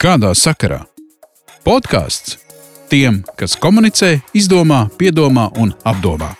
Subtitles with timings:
[0.00, 0.78] Kādā sakarā?
[1.60, 2.38] Podkāsts
[2.88, 6.30] tiem, kas komunicē, izdomā, piedomā un apdomā.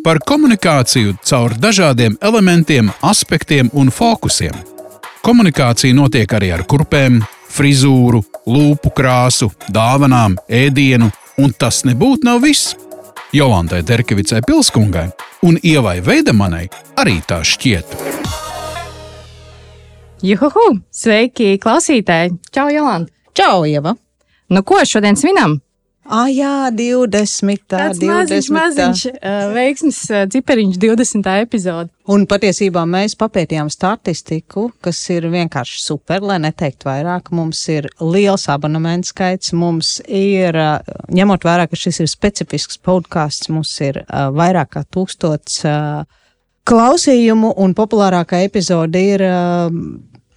[0.00, 4.56] Par komunikāciju caur dažādiem elementiem, aspektiem un fokusiem.
[5.20, 7.20] Komunikācija notiek arī ar kurpēm,
[7.52, 11.10] frizūru, lūpu krāsu, dāvanām, ēdienu,
[11.44, 12.72] un tas nebūtu nav viss.
[13.36, 15.10] Jolantai Terkevicai Pilskungai
[15.44, 17.98] un Ievai Veidemanai arī tā šķiet.
[20.18, 20.80] Juhu!
[20.90, 22.32] Sveiki, klausītāji!
[22.50, 23.12] Čau, Jolanta!
[23.38, 23.92] Čau, Ieva!
[24.50, 25.60] Nu, ko šodien svinam?
[26.08, 27.62] Ah, jā, 20.
[27.70, 28.08] Tāds 20.
[28.26, 31.30] maziņš, maziņš uh, veiksmes uh, cipariņš 20.
[31.44, 31.92] epizode.
[32.10, 37.30] Un patiesībā mēs papētījām statistiku, kas ir vienkārši super, lai neteikt vairāk.
[37.36, 43.52] Mums ir liels abonementu skaits, mums ir, uh, ņemot vērā, ka šis ir specifisks podkāsts,
[43.54, 46.08] mums ir uh, vairāk kā tūkstots uh,
[46.68, 49.68] klausījumu, un populārākā epizode ir uh,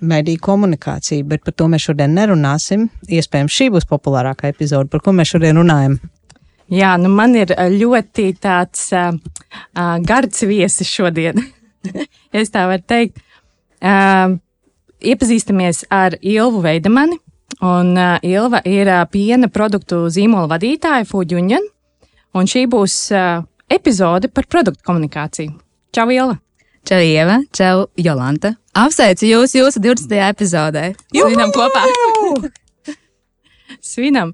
[0.01, 2.87] mediju komunikācija, bet par to mēs šodien nerunāsim.
[3.07, 5.97] Iespējams, šī būs populārākā epizode, par ko mēs šodien runājam.
[6.71, 9.11] Jā, nu man ir ļoti tāds uh,
[10.07, 11.41] gards viesis šodien,
[12.33, 13.19] ja tā var teikt.
[13.81, 14.37] Uh,
[15.01, 17.17] iepazīstamies ar Ilvu Veidemani,
[17.65, 21.65] un uh, Ilva ir uh, piena produktu zīmola vadītāja Union,
[22.33, 25.57] un šī būs uh, epizode par produktu komunikāciju.
[25.91, 26.39] Čau, Ilva!
[26.81, 28.55] Čau, Ieva, čau, Jolanta.
[28.73, 30.15] Apsveicu jūs jūsu 20.
[30.31, 30.83] epizodē.
[31.13, 31.83] Svinam kopā!
[33.91, 34.31] Svinam!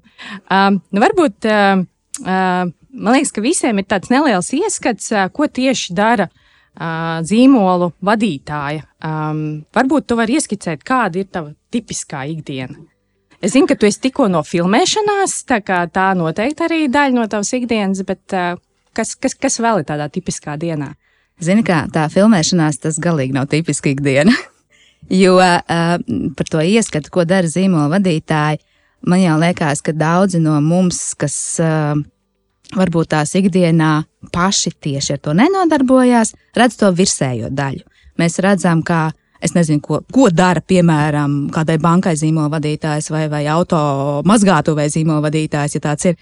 [0.48, 1.82] Um, nu varbūt, uh,
[2.24, 7.90] uh, man liekas, ka visiem ir tāds neliels ieskats, uh, ko tieši dara uh, zīmolu
[8.08, 8.86] vadītāja.
[9.04, 9.42] Um,
[9.76, 12.80] varbūt tu vari ieskicēt, kāda ir tava tipiskā ikdiena.
[13.44, 15.60] Es zinu, ka tu esi tikko no filmēšanās, tā,
[15.92, 18.56] tā noteikti arī daļa no tavas ikdienas, bet uh,
[18.96, 20.94] kas, kas, kas vēl ir tādā tipiskā dienā?
[21.44, 24.34] Zini, kā tā filmēšanās, tas galīgi nav tipiski ikdiena.
[25.10, 25.60] jo uh,
[26.36, 28.60] par to ieskatu, ko dara zīmola vadītāji,
[29.08, 31.94] man jau liekas, ka daudzi no mums, kas uh,
[32.76, 33.92] varbūt tās ikdienā
[34.34, 37.86] paši tieši ar to nenodarbojās, redz to virsējo daļu.
[38.18, 39.08] Mēs redzam, kā
[39.40, 43.78] es nezinu, ko, ko dara, piemēram, kādai bankai zīmola vadītājs vai, vai auto
[44.26, 46.18] mazgātuvei zīmola vadītājs, ja tāds ir.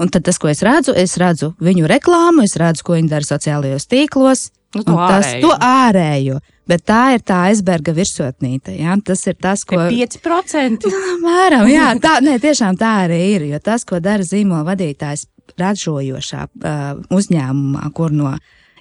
[0.00, 3.26] Un tad tas, ko es redzu, es redzu viņu reklāmu, es redzu, ko viņi dara
[3.26, 4.48] sociālajos tīklos.
[4.70, 5.40] Nu, to tas ārējo.
[5.42, 6.36] to ārējo.
[6.70, 8.76] Bet tā ir tā aizberga virsotnīte.
[8.78, 8.94] Ja?
[9.04, 9.80] Tas ir tas, ko.
[9.90, 10.86] 5%.
[11.26, 13.48] Mēram, jā, tā ne, tiešām tā arī ir.
[13.50, 15.26] Jo tas, ko dara zīmola vadītājs
[15.58, 18.36] ražojošā uh, uzņēmumā, kur no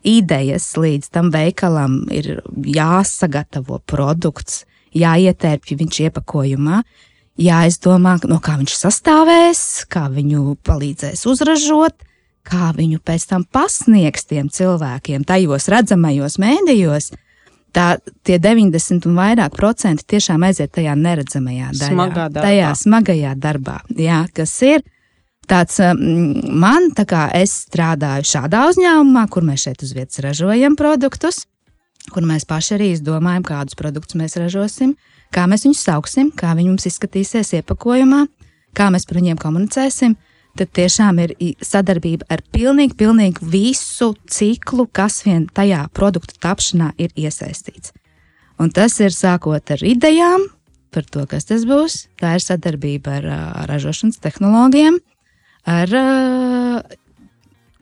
[0.06, 4.64] idejas līdz tam veikalam ir jāsagatavo produkts,
[4.96, 6.84] jāietērpj viņš iepakojumā,
[7.40, 11.96] jāizdomā, no kā viņš sastāvēs, kā viņu palīdzēs uzražot,
[12.50, 17.12] kā viņu pēc tam pasniegs tiem cilvēkiem, tajos redzamajos mēdījos.
[17.70, 22.46] Tā, tie 90 un vairāk procenti tiešām aiziet tajā neredzamajā daļā, Smagā darbā.
[22.48, 24.82] tajā smagajā darbā, jā, kas ir
[25.50, 30.74] tāds mm, man, tā kā es strādāju šādā uzņēmumā, kur mēs šeit uz vietas ražojam
[30.82, 31.44] produktus,
[32.10, 34.96] kur mēs paši arī izdomājam, kādus produktus mēs ražosim,
[35.36, 38.26] kā mēs viņus sauksim, kā viņi mums izskatīsies iepakojumā,
[38.78, 40.18] kā mēs par viņiem komunicēsim.
[40.58, 47.14] Tad tiešām ir sadarbība ar pilnīgi, pilnīgi visu ciklu, kas vien tajā produktu tapšanā ir
[47.16, 47.94] iesaistīts.
[48.60, 50.50] Un tas ir sākot ar idejām
[50.92, 52.08] par to, kas tas būs.
[52.20, 54.98] Tā ir sadarbība ar ā, ražošanas tehnoloģiem,
[55.70, 56.08] ar ā,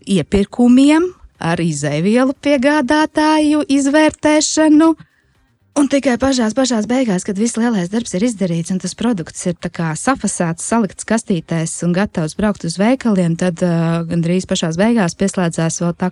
[0.08, 1.08] iepirkumiem,
[1.40, 4.94] ar izēvielu piegādātāju izvērtēšanu.
[5.78, 9.54] Un tikai pašās, pašās beigās, kad viss lielais darbs ir izdarīts un tas produkts ir
[9.62, 15.94] safasēts, salikts kastītēs un gatavs braukt uz veikaliem, tad uh, gandrīz pašās beigās pieslēdzās vēl
[15.94, 16.10] tā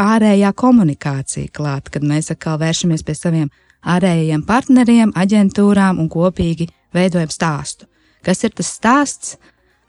[0.00, 3.50] ārējā komunikācija klāt, kad mēs atkal vēršamies pie saviem
[3.84, 7.84] ārējiem partneriem, aģentūrām un kopīgi veidojam stāstu.
[8.24, 9.36] Kas ir tas stāsts,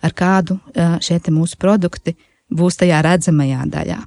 [0.04, 2.18] ar kādu uh, šie mūsu produkti
[2.52, 4.04] būs tajā redzamajā daļā?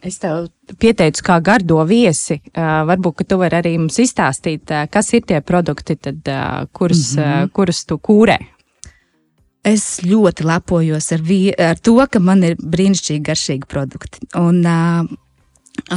[0.00, 0.46] Es tev
[0.80, 2.38] pieteicu, kā gardo viesi.
[2.54, 6.64] Uh, varbūt, ka tu vari arī mums izstāstīt, uh, kas ir tie produkti, tad, uh,
[6.72, 7.44] kurus, mm -hmm.
[7.44, 8.38] uh, kurus tu kūrē.
[9.64, 14.18] Es ļoti lepojos ar, vie, ar to, ka man ir brīnišķīgi garšīgi produkti.
[14.36, 15.04] Un, uh,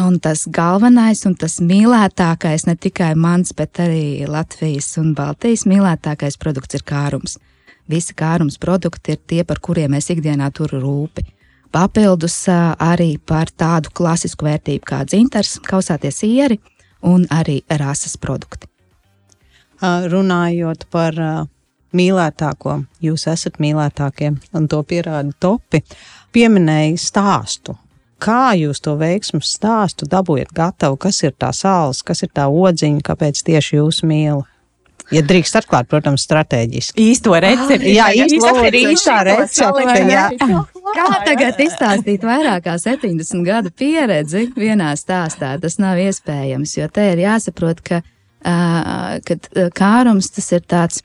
[0.06, 6.38] un tas galvenais un tas mīļākais, ne tikai mans, bet arī Latvijas un Baltijas mīļākais
[6.38, 7.38] produkts ir kārums.
[7.88, 11.24] Visi kārums produkti ir tie, par kuriem mēs ikdienā turam rūpi.
[11.74, 12.36] Papildus
[12.78, 16.60] arī par tādu klasisku vērtību kā dzintars, kausāties ieri
[17.02, 18.70] un arī rases produkti.
[19.81, 21.31] Runājot par ā,
[21.98, 25.81] mīļātāko, jūs esat mīļātākie, un to pierāda topi.
[26.34, 27.75] Pieminēja stāstu.
[28.24, 30.96] Kā jūs to veiksmu stāstu dabūjat gatavu?
[30.96, 34.48] Kas ir tā sāls, kas ir tā odziņa, kāpēc tieši jūs mīlat?
[35.12, 36.96] Ja drīkst atklāt, protams, strateģiski.
[37.12, 37.92] Īsto recepti.
[37.92, 40.48] Jā, Tagad īsto izsaka īstā īsto recepte, salīdzinājumu.
[40.54, 40.62] jā.
[40.84, 45.54] Kā tagad izstāstīt vairāk kā 70 gadu pieredzi vienā stāstā?
[45.62, 51.00] Tas nav iespējams, jo te ir jāsaprot, ka, uh, uh, kārums tas ir tāds,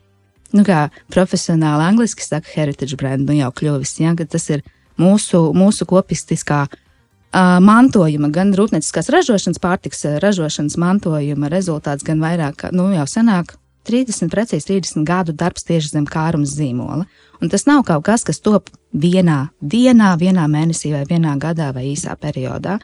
[0.57, 4.67] nu kā profesionāli angliski saka, heritage brand, nu jau kļuvis, ja, ka tas ir
[4.99, 12.91] mūsu, mūsu kopistiskā uh, mantojuma, gan rūpnieciskās ražošanas, pārtiks ražošanas mantojuma rezultāts, gan vairāk, nu
[12.97, 13.55] jau senāk.
[13.89, 17.07] 30, precīzi 30 gadu darbs tieši zem kārums zīmola.
[17.41, 21.89] Un tas nav kaut kas, kas top vienā dienā, vienā mēnesī, vai vienā gadā, vai
[21.93, 22.79] īsā periodā.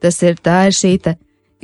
[0.00, 0.94] Tas ir, tā ir šī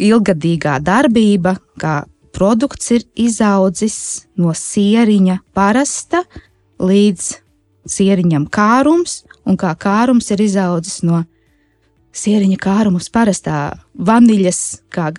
[0.02, 2.02] ilgadīgā darbība, kā
[2.32, 6.24] produkts ir izaudzis no sieriņa parasta
[6.82, 7.28] līdz
[7.88, 11.22] sieriņam kārums, un kā kārums ir izaudzis no
[12.12, 13.60] sieriņa kārums parastā
[13.94, 14.60] vaniļas,
[14.92, 15.10] kā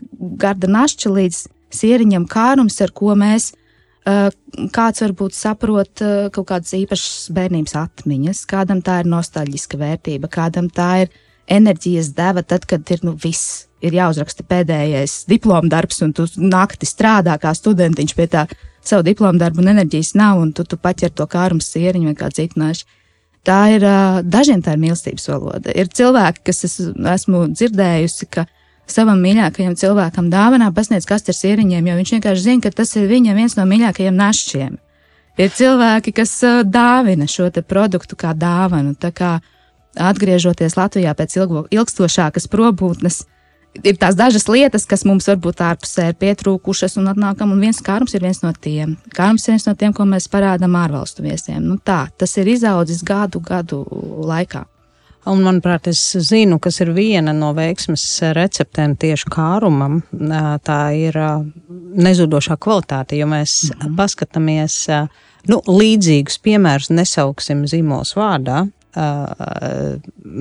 [0.41, 1.41] garda našķa līdz
[1.73, 4.29] sieriņam kārums, ar ko mēs uh,
[4.75, 10.69] kāds varbūt saprot uh, kaut kādas īpašas bērnības atmiņas, kādam tā ir nostalģiska vērtība, kādam
[10.73, 11.13] tā ir
[11.51, 13.67] enerģijas deva tad, kad ir nu, viss.
[13.83, 18.45] Ir jāuzraksta pēdējais diploma darbs, un tu nakti strādā kā studentiņš pie tā
[18.83, 22.29] savu diplomu darbu, un enerģijas nav, un tu, tu paķer to kārums sieriņu vai kā
[22.31, 22.87] citu našu.
[23.43, 25.73] Tā ir uh, dažiem tā ir mīlestības valoda.
[25.75, 26.77] Ir cilvēki, kas es,
[27.15, 28.45] esmu dzirdējusi, ka
[28.89, 33.39] savam mīļākajam cilvēkam dāvanā pasniedz kastes sieriņiem, jo viņš vienkārši zina, ka tas ir viņam
[33.39, 34.79] viens no mīļākajiem našķiem.
[35.41, 38.93] Ir cilvēki, kas uh, dāvina šo produktu kā dāvanu.
[38.93, 39.39] Tā kā
[39.97, 43.23] atgriežoties Latvijā pēc ilgo, ilgstošākas probūtnes,
[43.81, 48.13] ir tās dažas lietas, kas mums varbūt ārpusē ir pietrūkušas un atnākam, un viens kārums
[48.13, 48.97] ir viens no tiem.
[49.15, 51.63] Kārums ir viens no tiem, ko mēs parādām ārvalstu viesiem.
[51.65, 53.83] Nu, tā, tas ir izaudzis gadu, gadu
[54.29, 54.65] laikā.
[55.25, 58.03] Un, manuprāt, es zinu, kas ir viena no veiksmes
[58.35, 60.01] receptēm tieši kārumam.
[60.67, 61.17] Tā ir
[61.95, 63.95] nezudošā kvalitāte, jo mēs mm -hmm.
[63.95, 64.77] paskatāmies
[65.47, 68.67] nu, līdzīgus piemērus, nesauksim zīmols vārdā.
[68.93, 69.97] Uh,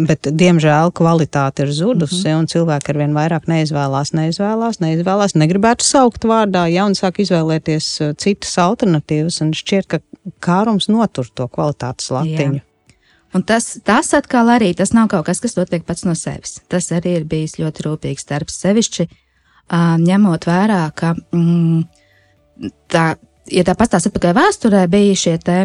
[0.07, 2.39] bet, diemžēl, kvalitāte ir zudusi, mm -hmm.
[2.39, 7.87] un cilvēki ar vien vairāk neizvēlās, neizvēlās, neizvēlās, negribētu saukt vārdā, ja un sāk izvēlēties
[8.19, 9.99] citas alternatīvas, un šķiet, ka
[10.41, 12.61] kārums notur to kvalitātes latiņu.
[12.61, 12.72] Jā.
[13.33, 16.59] Un tas, tas atkal arī tas nav kaut kas, kas notiek pats no sevis.
[16.69, 18.59] Tas arī ir bijis ļoti rūpīgs darbs.
[18.61, 21.85] Sevišķi uh, ņemot vērā, ka mm,
[22.93, 23.07] tā
[23.51, 25.63] ja tā pastāstīs atpakaļ vēsturē, bija šie te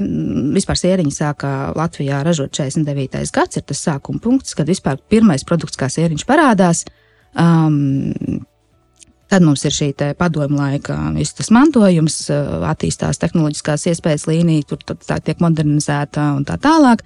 [0.56, 3.22] vispār sieriņi sākā Latvijā ražot 49.
[3.36, 6.86] gads, ir tas sākuma punkts, kad vispār pirmais produkts kā sieriņš parādās.
[7.38, 8.46] Um,
[9.28, 10.96] Tad mums ir šī padomu laika
[11.36, 17.04] tas mantojums, attīstās tehnoloģiskās iespējas līnija, tur tā tiek modernizēta un tā tālāk.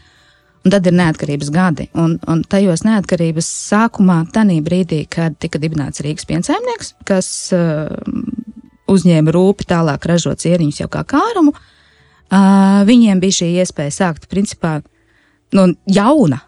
[0.62, 1.88] Un tad ir neatkarības gadi.
[1.98, 7.90] Un, un tajos neatkarības sākumā, tajā brīdī, kad tika dibināts Rīgas piensaimnieks, kas uh,
[8.92, 14.78] uzņēma rūpi tālāk ražot cieriņus jau kā kārumu, uh, viņiem bija šī iespēja sākt principā
[15.58, 16.44] no nu, jauna,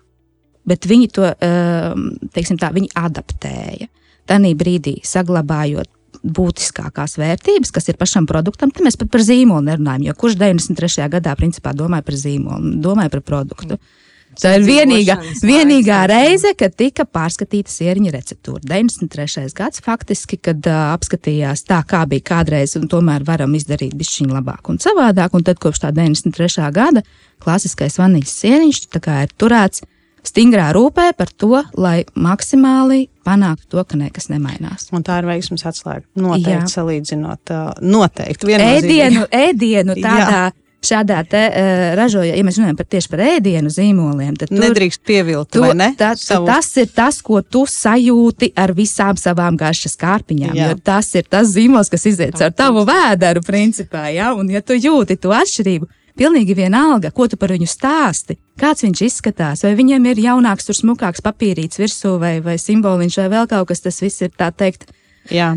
[0.69, 3.89] bet viņi to, uh, teiksim tā, viņi adaptēja.
[4.29, 5.89] Tanī brīdī saglabājot
[6.23, 10.07] būtiskākās vērtības, kas ir pašam produktam, tad mēs pat par zīmolu nerunājam.
[10.07, 11.09] Jo kurš 93.
[11.17, 13.75] gadā principā domāja par zīmolu, domāja par produktu?
[13.75, 13.99] Mm.
[14.39, 15.15] Tā ir vienīgā,
[15.45, 18.63] vienīgā reize, kad tika pārskatīta sieriņa receptūra.
[18.65, 19.45] 93.
[19.57, 24.71] gads faktiski, kad uh, apskatījās tā, kā bija kādreiz, un tomēr varam izdarīt bišķiņu labāk
[24.73, 25.37] un savādāk.
[25.37, 26.69] Un tad kopš tā 93.
[26.73, 27.05] gada
[27.43, 29.85] klasiskais vaniļas sieriņš ir turēts
[30.23, 34.89] stingrā rūpē par to, lai maksimāli panāktu to, ka nekas nemainās.
[34.95, 36.05] Un tā ir veiksmes atslēga.
[36.19, 36.73] Noteikti Jā.
[36.77, 38.57] salīdzinot, noteikti.
[38.57, 40.43] Ēdienu, ēdienu tādā.
[40.49, 40.51] Jā
[40.83, 45.03] šādā te uh, ražoja, ja mēs runājam par tieši par ēdienu zīmoliem, tad tur, nedrīkst
[45.07, 45.91] pievilkt, tu, ne?
[45.99, 46.47] Tā, Savu...
[46.49, 51.91] Tas ir tas, ko tu sajūti ar visām savām garšas kārpiņām, tas ir tas zīmols,
[51.93, 55.89] kas iziet caur tavu vēderu, principā, jā, un ja tu jūti to atšķirību,
[56.19, 60.77] pilnīgi vienalga, ko tu par viņu stāsti, kāds viņš izskatās, vai viņam ir jaunāks, tur
[60.77, 64.91] smukāks papīrīts virsū vai, vai simboliņš vai vēl kaut kas, tas viss ir tā teikt
[65.31, 65.53] Jā,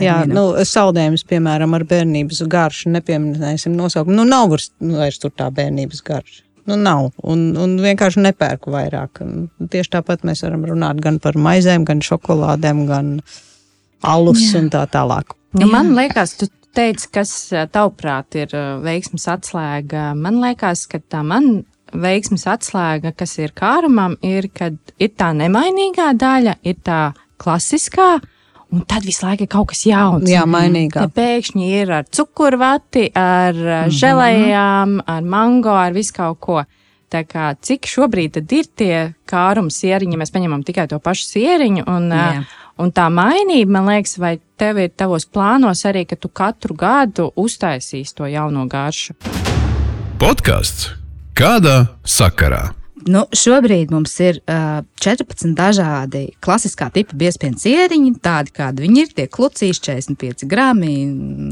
[0.00, 4.16] jā nu, saldējums, piemēram, ar bērnības garšu, nepieminēsim nosaukumu.
[4.16, 6.40] Nu, nav vairs, nu, vairs tur tā bērnības garša.
[6.70, 9.20] Nu, nav, un, un vienkārši nepērku vairāk.
[9.72, 13.16] Tieši tāpat mēs varam runāt gan par maizēm, gan šokolādēm, gan
[14.06, 14.62] alus jā.
[14.62, 15.34] un tā tālāk.
[15.58, 17.32] Nu, man liekas, tu teici, kas
[17.72, 20.12] tavuprāt ir veiksmes atslēga.
[20.18, 26.12] Man liekas, ka tā man veiksmes atslēga, kas ir kārumam, ir, kad ir tā nemainīgā
[26.18, 27.02] daļa, ir tā
[27.42, 28.14] klasiskā,
[28.72, 30.30] Un tad visu laiku ir kaut kas jauns.
[30.32, 31.02] Jā, mainīgā.
[31.04, 33.96] Te pēkšņi ir ar cukurvati, ar mm -hmm.
[33.98, 36.62] žēlējām, ar mango, ar visu kaut ko.
[37.12, 42.08] Tā kā, cik šobrīd ir tie kārums sieriņi, mēs paņemam tikai to pašu sieriņu, un,
[42.08, 42.44] Jā.
[42.82, 47.28] Un tā mainība, man liekas, vai tev ir tavos plānos arī, ka tu katru gadu
[47.38, 49.14] uztaisīsi to jauno garšu?
[50.18, 50.90] Podkāsts
[51.38, 52.81] kādā sakarā?
[53.10, 59.08] Nu, šobrīd mums ir uh, 14 dažādi klasiskā tipa biezpienu cieriņi, tādi kādi viņi ir.
[59.16, 60.92] Tie klucīši 45 grami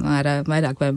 [0.07, 0.90] ar uh, vairāk vai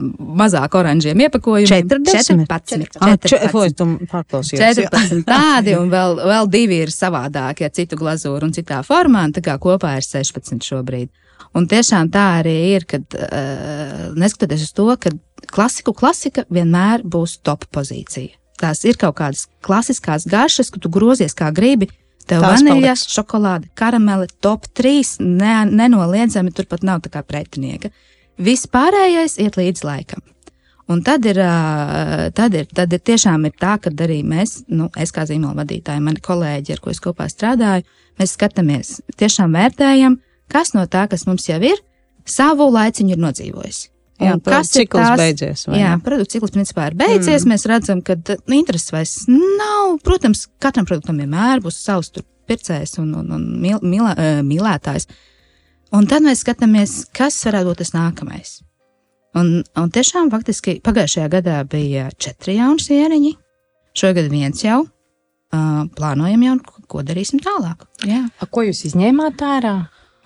[0.44, 1.88] mazāk oranžiem iepakojumiem.
[1.90, 2.46] 40?
[2.46, 3.00] 14.
[3.00, 3.58] Ah, če- 14.
[3.64, 4.78] Oi, tu pārklausījies.
[4.84, 9.24] 14 tādi, un vēl, vēl divi ir savādākie, ar citu glazūru un citā formā.
[9.34, 11.10] Tā kā kopā ir 16 šobrīd.
[11.54, 15.10] Un tiešām tā arī ir, kad uh, neskatoties uz to, ka
[15.54, 18.34] klasiku klasika vienmēr būs top pozīcija.
[18.60, 21.90] Tās ir kaut kādas klasiskās garšas, ka tu grozies kā gribi.
[22.24, 23.12] Tev vaniļas, paliks.
[23.12, 27.90] šokolāde, karamele, top 3, ne, nenoliedzami turpat nav tā kā pretinieka.
[28.40, 30.24] Viss pārējais iet līdz laikam.
[30.88, 31.38] Un tad ir,
[32.36, 36.02] tad ir, tad ir tiešām ir tā, ka arī mēs, nu, es kā zīmola vadītāja,
[36.04, 37.86] mani kolēģi, ar ko es kopā strādāju,
[38.20, 40.18] mēs skatāmies, tiešām vērtējam,
[40.52, 41.80] kas no tā, kas mums jau ir,
[42.28, 43.80] savu laiciņu ir nodzīvojis.
[44.24, 45.66] Jā, kas ir cikls tās- beidzies.
[45.68, 47.44] vai Jā, produktu cikls principā ir beidzies.
[47.44, 47.52] Mm.
[47.52, 49.98] Mēs redzam, ka nu, intereses vairs nav.
[50.04, 52.10] Protams, katram produktam vienmēr būs savs
[52.48, 55.06] pircējs un, un, un mīl, mīlē, eh, mīlētājs.
[55.94, 58.56] Un tad mēs skatāmies, kas varētu būt tas nākamais.
[59.38, 63.32] Un, un tiešām faktiski pagājušajā gadā bija četri jauni sieriņi.
[63.94, 64.84] Šogad viens jau.
[65.54, 67.84] Uh, plānojam jau, ko, ko darīsim tālāk.
[68.02, 68.24] Jā.
[68.42, 69.74] A, ko jūs izņēmāt ārā?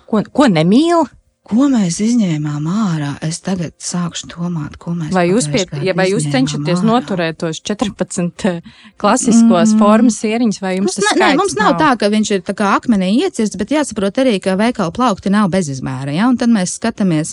[0.09, 1.05] Ko, ko nemīl?
[1.49, 3.15] Ko mēs izņēmām ārā?
[3.25, 6.89] Es tagad sākšu domāt, ko mēs Vai jūs, pie, ja, vai jūs cenšaties ārā.
[6.91, 8.59] noturēt tos 14 eh,
[9.01, 9.81] klasiskos mm.
[9.81, 12.45] formas sieriņus, vai jums Mums, tas ne, skaits mums nav, nav tā, ka viņš ir
[12.45, 16.13] tā kā akmenī iecirsts, bet jāsaprot arī, ka veikalu plaukti nav bezizmēra.
[16.19, 16.29] Ja?
[16.29, 17.33] Un tad mēs skatāmies,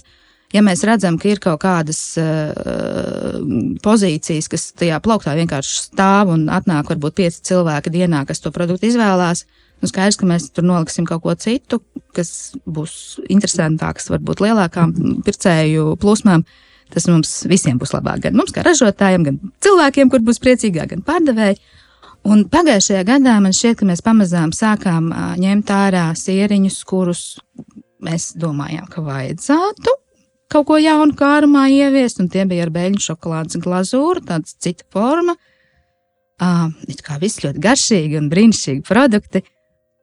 [0.55, 3.43] ja mēs redzam, ka ir kaut kādas uh,
[3.83, 8.93] pozīcijas, kas tajā plauktā vienkārši stāv un atnāk varbūt pieci cilvēki dienā, kas to produktu
[8.93, 9.43] izvēlās.
[9.83, 11.81] Nu, skaidrs, ka mēs tur noliksim kaut ko citu,
[12.15, 14.93] kas būs interesantāks, varbūt lielākām
[15.25, 16.45] pircēju plūsmām.
[16.93, 18.21] Tas mums visiem būs labāk.
[18.27, 21.59] Gan mums, kā ražotājiem, gan cilvēkiem, kur būs priecīgāk, gan pārdevēji.
[22.25, 27.25] Un pagājušajā gadā man šķiet, ka mēs pamazām sākām ņemt ārā sieriņus, kurus
[28.05, 29.93] mēs domājām, ka vajadzētu
[30.55, 35.35] kaut ko jaunu kārumā ieviest, un tie bija ar beļģu šokolādes glazūru, tāda cita forma.
[36.35, 39.41] Uh, it kā viss ļoti garšīgi un brīnišķīgi produkti,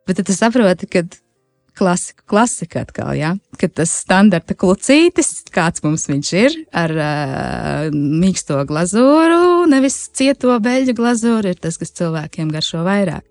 [0.07, 1.05] bet tad tu saproti, ka
[1.79, 3.33] klasika, klasika atkal, ja?
[3.61, 10.97] ka tas standarta klucītis, kāds mums viņš ir, ar uh, mīksto glazūru, nevis cieto beļģu
[10.99, 13.25] glazūru, ir tas, kas cilvēkiem garšo vairāk.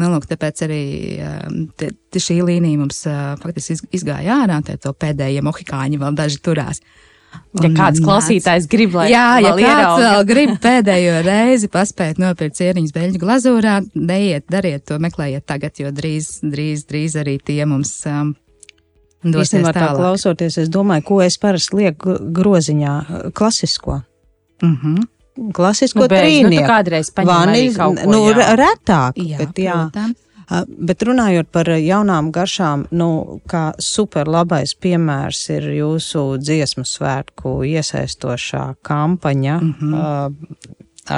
[0.00, 0.84] Nu, lūk, tāpēc arī
[1.20, 6.16] um, te, te šī līnija mums uh, faktiski iz- izgāja ārā, to pēdējie mohikāņi vēl
[6.16, 6.80] daži turās.
[7.32, 12.56] Ja Un kāds klausītājs grib, lai Jā, ja kāds vēl grib pēdējo reizi paspēt nopirkt
[12.56, 17.92] cieriņus beļģu glazūrā, neiet, dariet to, meklējiet tagad, jo drīz, drīz, drīz arī tie mums
[18.08, 18.34] um,
[19.24, 22.94] Īstenībā tā klausoties, es domāju, ko es parasti lieku groziņā-
[23.38, 24.00] klasisko.
[24.62, 25.52] Mm -hmm.
[25.54, 26.66] Klasisko Nu, nu, trīnieku.
[26.68, 28.34] kādreiz paņem arī Vaniļas- kaut ko, nu, jā.
[28.36, 29.72] re- retāk, Jā, bet jā.
[29.90, 30.16] protams.
[30.66, 38.64] Bet runājot par jaunām garšām, nu, kā super labais piemērs ir jūsu dziesmu svētku iesaistošā
[38.84, 39.74] kampaņa mm.
[39.80, 40.46] -hmm.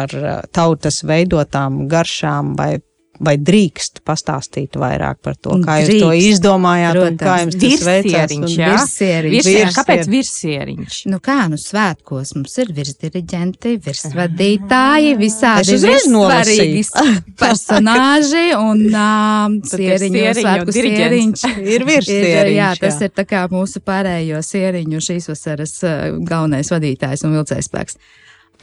[0.00, 0.17] ar
[0.53, 2.79] tautas veidotām garšām vai,
[3.23, 7.59] vai drīkst pastāstīt vairāk par to, kā drīkst, jūs to izdomājāt protams, un kā jums
[7.62, 8.35] tas veicās?
[8.35, 8.47] Un...
[8.50, 9.35] Jā, virsieriņš.
[9.37, 9.76] virsieriņš.
[9.78, 10.99] Kāpēc virsieriņš?
[11.12, 15.21] Nu kā, nu svētkos mums ir virsdiriģenti, virsvadītāji, ah.
[15.21, 16.83] visādi virsvarīgi
[17.42, 21.47] personāži un um, sieriņu svētku sieriņš.
[21.75, 22.52] Ir virsdiriģents.
[22.54, 23.09] Jā, tas jā.
[23.09, 27.99] ir tā kā mūsu pārējo sieriņu šīs vasaras uh, galvenais vadītājs un vilcējspēks.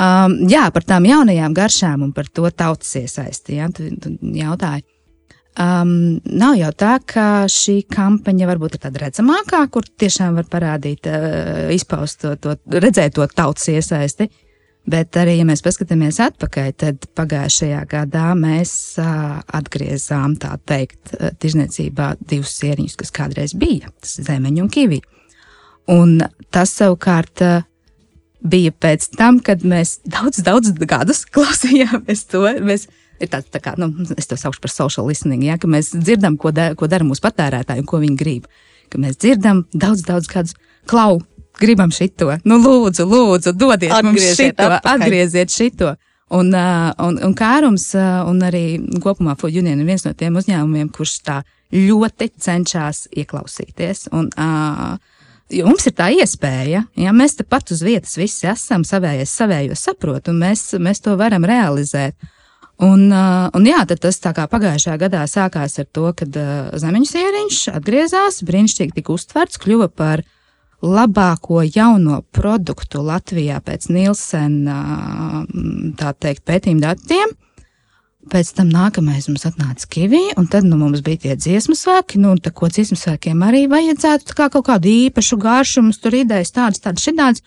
[0.02, 3.60] Um, jā, par tām jaunajām garšām un par to tautas iesaisti.
[3.60, 4.86] Ja, tu, tu jautāji.
[5.62, 11.10] Um, nav jau tā, ka šī kampaņa varbūt ir tāda redzamākā, kur tiešām var parādīt,
[11.12, 14.30] uh, izpaust to, to, redzēt to tautas iesaisti.
[14.90, 21.30] Bet arī, ja mēs paskatāmies atpakaļ, tad pagājušajā gadā mēs uh, atgriezām, tā teikt, uh,
[21.38, 25.02] tirzniecībā divus sieriņus, kas kādreiz bija, zemeņu un kivi.
[25.92, 26.16] Un
[26.50, 27.68] tas savukārt uh,
[28.42, 32.44] bija pēc tam, kad mēs daudz, daudz gadus klausījāmies to.
[32.66, 32.88] Mēs,
[33.22, 36.38] ir tāds, tā kā, nu, es to saucu par social listening, ja, ka mēs dzirdam,
[36.42, 38.48] ko, da, ko dara mūsu patērētāji un ko viņi grib.
[38.92, 40.58] Ka mēs dzirdam daudz, daudz gadus
[40.90, 41.22] klau,
[41.62, 42.34] gribam šito.
[42.48, 45.06] Nu, lūdzu, lūdzu, dodiet mums Atgrieziet šito, atpakaļ.
[45.06, 45.94] atgrieziet šito.
[46.32, 48.66] Un, un, un Kārums un arī
[49.04, 51.42] kopumā Food Union ir viens no tiem uzņēmumiem, kurš tā
[51.76, 54.08] ļoti cenšas ieklausīties.
[54.16, 54.96] Un, uh,
[55.52, 60.30] Jo mums ir tā iespēja, ja mēs tepat uz vietas visi esam, savējais savējo saprot,
[60.32, 62.16] un mēs, mēs to varam realizēt.
[62.82, 68.40] Un, uh, un jā, tas pagājušajā gadā sākās ar to, kad uh, zemeņu sieriņš atgriezās,
[68.48, 70.24] brīnišķīgi tika uztverts, kļuva par
[70.82, 74.80] labāko jauno produktu Latvijā pēc Nielsena
[75.44, 77.36] uh, teikt, pētījuma datiem.
[78.30, 82.20] Pēc tam nākamais mums atnāca Kivija, un tad nu, mums bija tie dziesmu svēki.
[82.22, 86.54] Nu, tā, ko dziesmu svēkiem arī vajadzētu kā kaut kādu īpašu garšu, mums tur idejas
[86.54, 87.42] tādas, tādas, šitādas.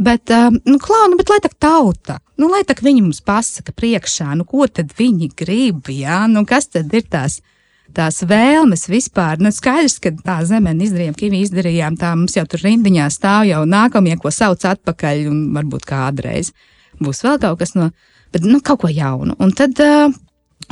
[0.00, 4.32] Bet, um, nu, klauni, bet lai tā tauta, nu, lai tā viņi mums pasaka priekšā,
[4.40, 7.38] nu, ko tad viņi grib, jā, nu, kas tad ir tās,
[7.94, 9.38] tās vēlmes vispār.
[9.44, 13.62] Nu, skaidrs, ka tā zemē izdarījām, kivi izdarījām, tā mums jau tur rindiņā stāv jau
[13.68, 16.54] nākamie, ko sauc atpakaļ, un varbūt kādreiz
[17.02, 17.90] būs vēl kaut kas no,
[18.34, 19.38] bet, nu, kaut ko jaunu.
[19.38, 20.20] Un tad, uh,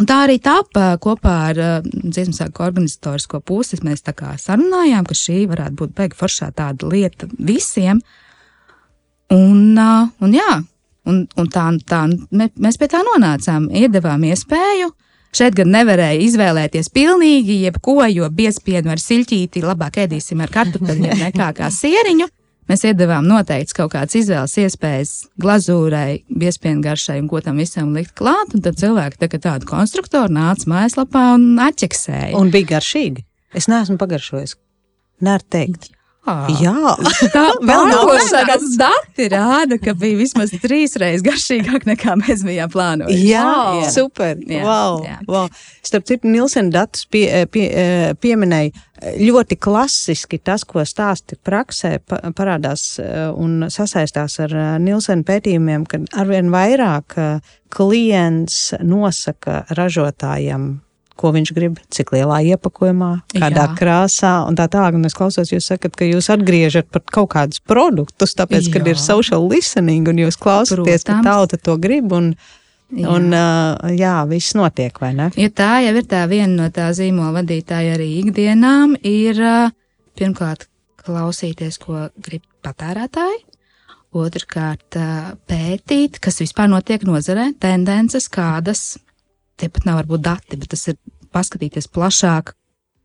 [0.00, 3.76] Un tā arī tāpa kopā ar uh, dziesmu sāku organizatorisko pusi.
[3.84, 8.00] Mēs tā kā sarunājām, ka šī varētu būt beigu foršā tāda lieta visiem.
[8.00, 8.22] Uh,
[9.32, 9.78] Un,
[10.20, 10.58] un, jā,
[11.08, 12.02] un, un tā, tā,
[12.32, 14.90] mēs pie tā nonācām, iedavām iespēju.
[15.32, 21.48] Šeit gan nevarēja izvēlēties pilnīgi jebko, jo biespienu ar siļķīti labāk ēdīsim ar kartupeļiem nekā
[21.56, 22.28] kā sieriņu.
[22.72, 25.10] Mēs iedavām noteikti kaut kādas izvēles iespējas
[25.44, 28.54] glazūrai, biespienu garšai un ko tam visam likt klāt.
[28.64, 32.32] Tad cilvēki tā, tādu konstruktoru nāca mājaslapā un atķeksēja.
[32.40, 33.26] Un bija garšīgi.
[33.52, 34.56] Es neesmu pagaršojis.
[35.20, 35.90] Nē, teikt.
[35.92, 36.01] Jā,
[37.32, 38.12] tā vēl nav
[38.78, 43.24] dati rāda, ka bija vismaz trīs reizes garšīgāk nekā mēs bijām plānojuši.
[43.26, 43.48] Jā,
[43.80, 43.88] jā.
[43.90, 44.38] super.
[44.46, 45.16] Jā, wow, jā.
[45.26, 45.50] Wow.
[45.82, 47.66] Starp citu, Nilsen datus pie, pie,
[48.22, 48.70] pieminēja
[49.18, 51.96] ļoti klasiski tas, ko stāsti praksē,
[52.38, 52.86] parādās
[53.34, 57.18] un sasaistās ar Nilsen pētījumiem, kad arvien vairāk
[57.72, 60.70] klients nosaka ražotājiem
[61.18, 63.74] ko viņš grib, cik lielā iepakojumā, kādā Jā.
[63.78, 64.96] krāsā un tā tālāk.
[64.98, 68.74] Un es klausos, jūs sakat, ka jūs atgriežat pat kaut kādus produktus, tāpēc, Jā.
[68.78, 72.12] kad ir social listening un jūs klausāties, ka tauta to grib.
[72.16, 72.34] Un,
[72.92, 73.08] Jā.
[73.08, 75.30] Un, uh, jā, viss notiek, vai ne?
[75.40, 79.70] Ja tā jau ir tā viena no tā zīmola vadītāja arī ikdienām, ir uh,
[80.20, 80.66] pirmkārt
[81.00, 83.40] klausīties, ko grib patērētāji,
[84.12, 88.98] otrkārt uh, pētīt, kas vispār notiek nozarē, tendences, kādas
[89.62, 90.98] tie pat nav varbūt dati, bet tas ir
[91.32, 92.54] paskatīties plašāk,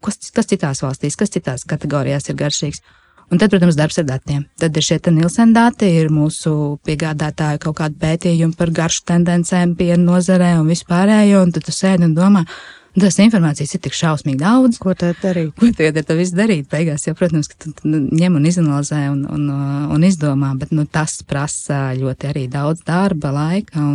[0.04, 2.82] kas, kas citās valstīs, kas citās kategorijās ir garšīgs.
[3.28, 4.46] Un tad, protams, darbs ar datiem.
[4.56, 10.00] Tad ir šie Nielsen dati, ir mūsu piegādātāju kaut kādi pētījumi par garšu tendencēm, piena
[10.00, 12.46] nozarē un vispārējo, un tad tu sēdi un domā,
[12.98, 14.80] Tas informācijas ir tik šausmīgi daudz.
[14.82, 15.52] Ko tad darīt?
[15.60, 16.66] Ko tad ar to visu darīt?
[16.72, 19.44] Beigās, jau, protams, ka tu ņem un izanalizē un, un,
[19.94, 23.86] un izdomā, bet nu, tas prasa ļoti arī daudz darba, laika.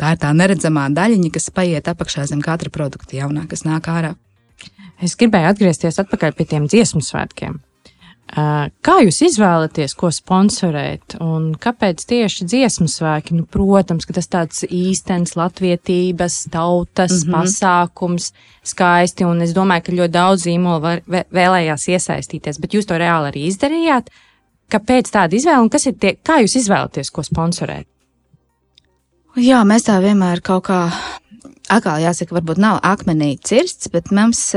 [0.00, 4.14] Tā ir tā neredzamā daļiņa, kas paiet apakšā zem katra produkta jaunā, kas nāk ārā.
[5.04, 7.60] Es gribēju atgriezties atpakaļ pie tiem dziesmu svētkiem.
[8.26, 13.36] Kā jūs izvēlaties, ko sponsorēt un kāpēc tieši dziesmu svēki?
[13.38, 17.36] Nu, protams, ka tas tāds īstenis latvietības, tautas mm -hmm.
[17.36, 18.32] pasākums,
[18.66, 23.46] skaisti, un es domāju, ka ļoti daudz zīmolu vēlējās iesaistīties, bet jūs to reāli arī
[23.46, 24.10] izdarījāt.
[24.70, 27.86] Kāpēc tāda izvēle un kas ir tie, kā jūs izvēlaties, ko sponsorēt?
[29.36, 30.90] Jā, mēs tā vienmēr kaut kā
[31.68, 34.50] atkal jāsaka, varbūt nav akmenī cirsts, bet mums,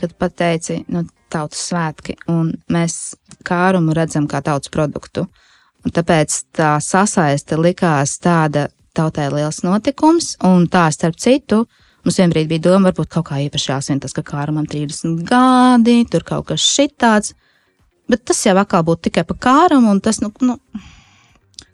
[0.00, 5.26] kad pateici, nu, tautas svētki, un mēs kārumu redzam kā tautas produktu.
[5.86, 11.64] Un tāpēc tā sasaiste likās tāda tautai liels notikums, un tā starp citu.
[12.06, 16.26] Mums vienbrīd bija doma, varbūt kaut kā īpaši jāsvin tas, ka kārumam 30 gadi, tur
[16.26, 17.34] kaut kas šitāds.
[18.10, 20.54] Bet tas jau atkal būtu tikai par kārumu, un tas, nu, nu,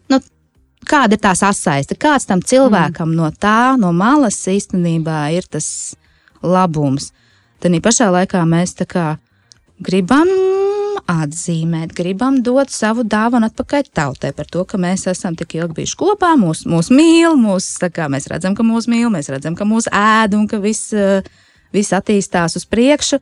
[0.08, 0.20] nu
[0.88, 1.98] kāda ir tā sasaiste?
[2.00, 3.18] Kāds tam cilvēkam mm.
[3.18, 5.66] no tā, no malas īstenībā ir tas
[6.40, 7.10] labums?
[7.60, 9.06] Tad pašā laikā mēs tā kā
[9.82, 10.30] gribam
[11.10, 15.98] atzīmēt, gribam dot savu dāvanu atpakaļ tautai par to, ka mēs esam tik ilgi bijuši
[15.98, 19.90] kopā, mūs, mūs mīl, mūs, kā, mēs redzam, ka mūs mīl, mēs redzam, ka mūs
[19.92, 20.94] ēd un ka viss,
[21.74, 23.20] viss attīstās uz priekšu.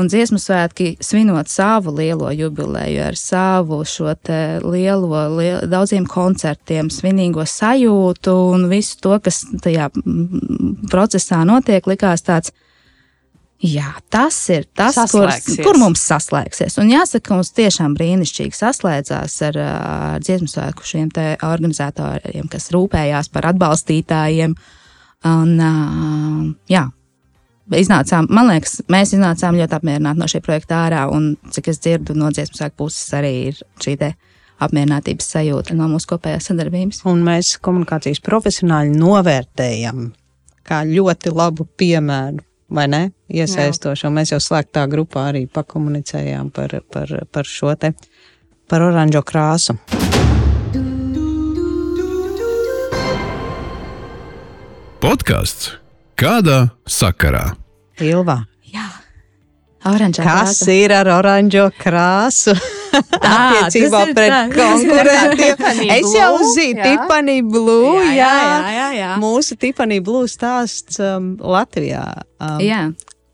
[0.00, 4.14] Un dziesmu svētki svinot savu lielo jubileju ar savu šo
[4.64, 9.90] lielo, lielo, daudziem koncertiem, svinīgo sajūtu un visu to, kas tajā
[10.88, 12.54] procesā notiek, likās tāds
[13.62, 15.30] Jā, tas ir tas, kur,
[15.62, 16.80] kur mums saslēgsies.
[16.82, 21.12] Un jāsaka, mums tiešām brīnišķīgi saslēdzās ar, ar dziesmu svēku šiem
[21.46, 24.56] organizatoriem, kas rūpējās par atbalstītājiem.
[25.30, 25.54] Un,
[26.66, 26.82] jā,
[27.78, 31.06] iznācām, man liekas, mēs iznācām ļoti apmierināti no šī projekta ārā.
[31.14, 33.94] Un, cik es dzirdu no dziesmu svēku puses, arī ir šī
[34.62, 37.04] apmierinātības sajūta no mūsu kopējās sadarbības.
[37.14, 40.08] Un mēs komunikācijas profesionāļi novērtējam
[40.66, 43.02] kā ļoti labu piemēru vai ne?
[43.32, 44.08] Iesaistošo.
[44.08, 44.14] Jā.
[44.16, 47.92] Mēs jau slēgtā grupā arī pakomunicējām par, par, par šo te,
[48.68, 49.76] par oranžo krāsu.
[55.02, 55.72] Podkāsts
[56.22, 57.56] Kādā sakarā?
[57.98, 58.44] Ilva.
[58.70, 58.84] Jā,
[59.90, 60.74] oranžā Kas krāsa.
[60.76, 62.54] ir ar oranžo krāsu?
[63.36, 65.62] Attiecībā ir pret konkurentiem.
[65.96, 66.90] Es jau Blue, zinu, jā.
[66.90, 68.28] Tiffany Blue, jā.
[68.28, 69.14] jā, jā, jā.
[69.22, 72.04] Mūsu Tiffany Blue stāsts um, Latvijā.
[72.38, 72.84] Um, jā.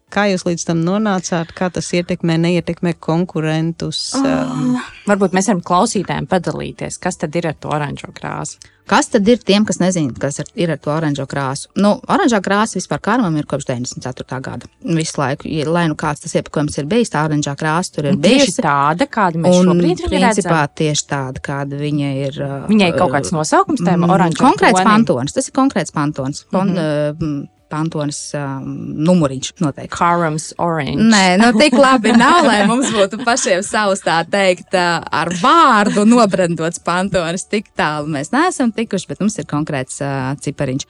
[0.08, 1.50] Kā jūs līdz tam nonācāt?
[1.56, 4.00] Kā tas ietekmē, neietekmē konkurentus?
[4.16, 8.56] Um, Varbūt mēs varam klausītājiem padalīties, kas tad ir ar to oranžo krāsu.
[8.88, 11.68] Kas tad ir tiem, kas nezina, kas ir, ar to oranžo krāsu?
[11.77, 14.38] Nu, oranžā krāsa vispār karmam ir kopš 94.
[14.46, 14.66] gada.
[14.96, 18.22] Visu laiku, lai nu kāds tas iepakojums ir bijis, tā oranžā krāsa tur ir Un
[18.24, 18.62] Tieši bijusi.
[18.64, 20.74] tāda, kāda mēs Un, šobrīd viņu principā, redzam.
[20.81, 22.40] tieši tāda, kāda viņa ir.
[22.42, 24.48] uh, Viņai ir kaut kāds nosaukums tam Mm, oranžam.
[24.48, 25.33] Konkrēts pantons.
[25.37, 26.44] Tas ir konkrēts pantons.
[26.51, 26.77] Pon, mm
[27.20, 27.48] -hmm.
[27.70, 28.68] Pantonas um,
[29.07, 29.92] numuriņš noteikti.
[29.94, 31.04] Karams orange.
[31.11, 36.07] Nē, nu tik labi nav, lai mums būtu pašiem savs tā teikt, uh, ar vārdu
[36.09, 37.46] nobrandots pantonis.
[37.48, 40.88] Tik tālu mēs neesam tikuši, bet mums ir konkrēts uh, cipariņš.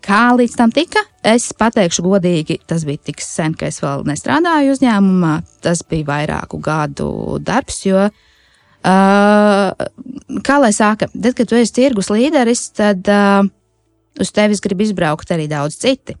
[0.00, 1.02] Kā līdz tam tika?
[1.26, 5.34] Es pateikšu godīgi, tas bija tik sen, ka es vēl nestrādāju uzņēmumā.
[5.60, 7.10] Tas bija vairāku gadu
[7.44, 8.08] darbs, jo
[8.80, 9.74] Uh,
[10.40, 13.44] kā lai saka, tad, kad tu esi tirgus līderis, tad uh,
[14.18, 16.16] uz tevis grib izbraukt arī daudz citi.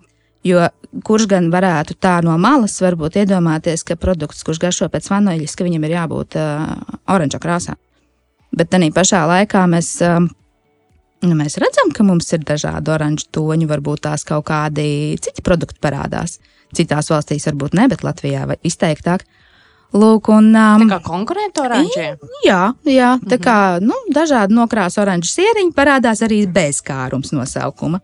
[0.46, 0.68] Jo
[1.04, 5.66] kurš gan varētu tā no malas varbūt iedomāties, ka produkts, kurš garšo pēc vaniļas, ka
[5.66, 6.70] viņam ir jābūt uh,
[7.12, 7.76] oranžā krāsā.
[8.56, 10.18] Bet tādā pašā laikā mēs, uh,
[11.26, 15.82] nu, mēs redzam, ka mums ir dažādi oranžu toņi, varbūt tās kaut kādi citi produkti
[15.82, 16.40] parādās.
[16.74, 19.26] Citās valstīs varbūt ne, bet Latvijā izteiktāk.
[19.90, 22.12] Lūk, un, um, Tā kā konkurenti oranžie.
[22.46, 27.98] Jā, jā tā kā nu, dažādi nokrāsa oranžu sieriņi parādās arī bez kārums nosaukuma.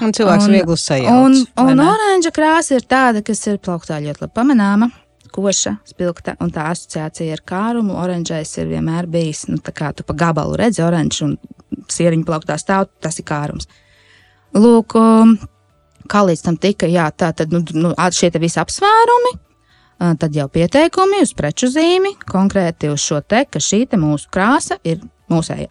[0.00, 1.12] un cilvēks Un- viegli sajauc.
[1.12, 1.84] Un, un ne?
[1.84, 4.88] oranža krāsa ir tāda, kas ir plauktā ļoti labi pamanāma,
[5.30, 7.98] koša, spilgta, un tā asociācija ar kārumu.
[8.00, 11.36] Oranžais ir vienmēr bijis, nu, tā kā tu pa gabalu redzi oranžu un
[11.92, 13.68] sieriņu plauktā stāv, tas ir kārums.
[14.56, 15.36] Lūk, um,
[16.08, 19.49] kā līdz tam tika, jā, tā tad nu, nu, šie te visi apsvērumi.
[20.00, 24.78] Tad jau pieteikumi uz preču zīmi, konkrēti uz šo te, ka šī te mūsu krāsa
[24.88, 25.68] ir mūsējā.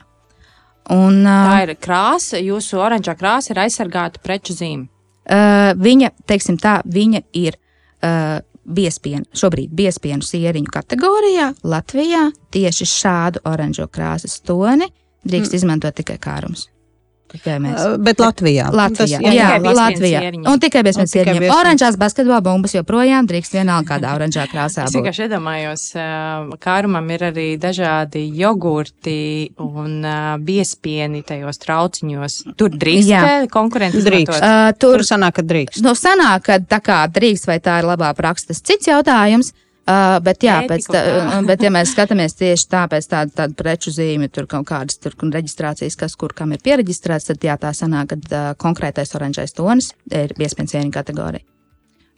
[0.93, 4.85] Un, ā, Tā ir krāsa, jūsu oranžā krāsa ir aizsargāta preču zīme.
[5.29, 8.39] Uh, viņa, teiksim tā, viņa ir uh,
[8.69, 11.51] biespienu, šobrīd biespienu sieriņu kategorijā.
[11.65, 14.89] Latvijā tieši šādu oranžo krāsas toni
[15.25, 15.59] drīkst mm.
[15.59, 16.69] izmantot tikai kārums.
[17.29, 17.77] Tikai mēs.
[17.85, 18.67] Uh, Bet Latvijā.
[18.73, 20.19] Latvijā, Tas- jā, jā, tikai biespienu Latvijā.
[20.23, 20.47] sieriņi.
[20.49, 21.51] Un tikai bez mēs biespienu.
[21.53, 25.03] Oranžās basketbola bumbas joprojām drīkst vienalga kādā oranžā krāsā Es būt.
[25.03, 32.39] vienkārši iedomājos, ka kārumam ir arī dažādi jogurti un uh, biespieni tajos trauciņos.
[32.57, 33.21] Tur drīkst Jā.
[33.23, 33.47] Jā.
[33.49, 34.41] konkurenti Drīkst.
[34.41, 35.81] Uh, Tur tur sanāk, ka drīkst.
[35.85, 39.53] Nu, sanāk, ka tā kā drīkst, vai tā ir labā praksa, tas cits jautājums.
[39.89, 41.37] Uh, bet, jā, pēc tā, tā.
[41.47, 45.31] bet, ja mēs skatāmies tieši tāpēc, tādu, tādu preču zīmi, tur kaut kādas tur, un
[45.33, 49.93] reģistrācijas, kas kur kam ir pieregistrēts, tad jā, tā sanāk, ka uh, konkrētais oranžais tonis
[50.11, 51.41] ir iespējams viena kategorija.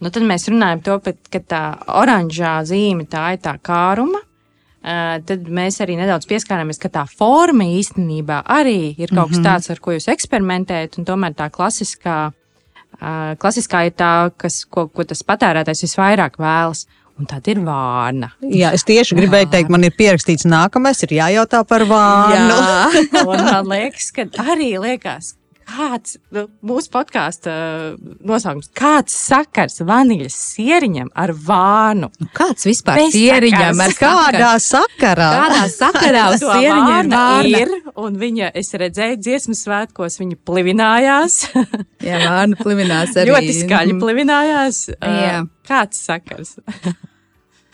[0.01, 1.63] Nu, tad mēs runājam to, bet, ka tā
[2.01, 4.19] oranžā zīme tā ir tā kāruma.
[4.81, 9.45] Uh, tad mēs arī nedaudz pieskārāmies, ka tā forma īstenībā arī ir kaut kas Mhm.
[9.45, 10.97] tāds, ar ko jūs eksperimentējat.
[10.97, 16.88] un Tomēr tā klasiskā, uh, klasiskā ir tā, kas, ko, ko tas patērētājs visvairāk vēlas.
[17.21, 18.31] Un tā ir vārna.
[18.41, 22.55] Jā, es tieši gribēju teikt, man ir pierakstīts nākamais, ir jājautā par vārnu.
[23.29, 25.36] Un man liekas, ka arī liekas,
[25.71, 27.51] kāds nu, mūsu podkāstu
[28.27, 32.10] nosaukums, kāds sakars vaniļas sieriņam ar vānu.
[32.21, 34.01] Nu, kāds vispār Bez sieriņam ar sakars.
[34.01, 35.29] Kādā sakarā?
[35.38, 37.62] Kādā sakarā uz sieriņa ir vārna vārna?
[37.62, 41.38] ir, un viņa, es redzēju, dziesmu svētkos viņa plivinājās.
[42.01, 43.36] Jā, vārna plivinās arī.
[43.36, 44.84] ļoti skaļi plivinājās.
[44.97, 45.39] Jā.
[45.45, 46.57] Uh, Kāds sakars?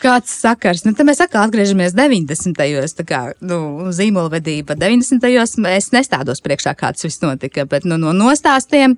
[0.01, 0.83] Kāds sakars?
[0.85, 2.53] Nu, mēs atkal atgriežamies 90.
[2.53, 2.93] gados.
[2.97, 5.23] Tā kā nu, zīmola vedība 90.
[5.25, 8.97] gados es nestādos priekšā, kāds viss notika, bet nu, no nostāstiem.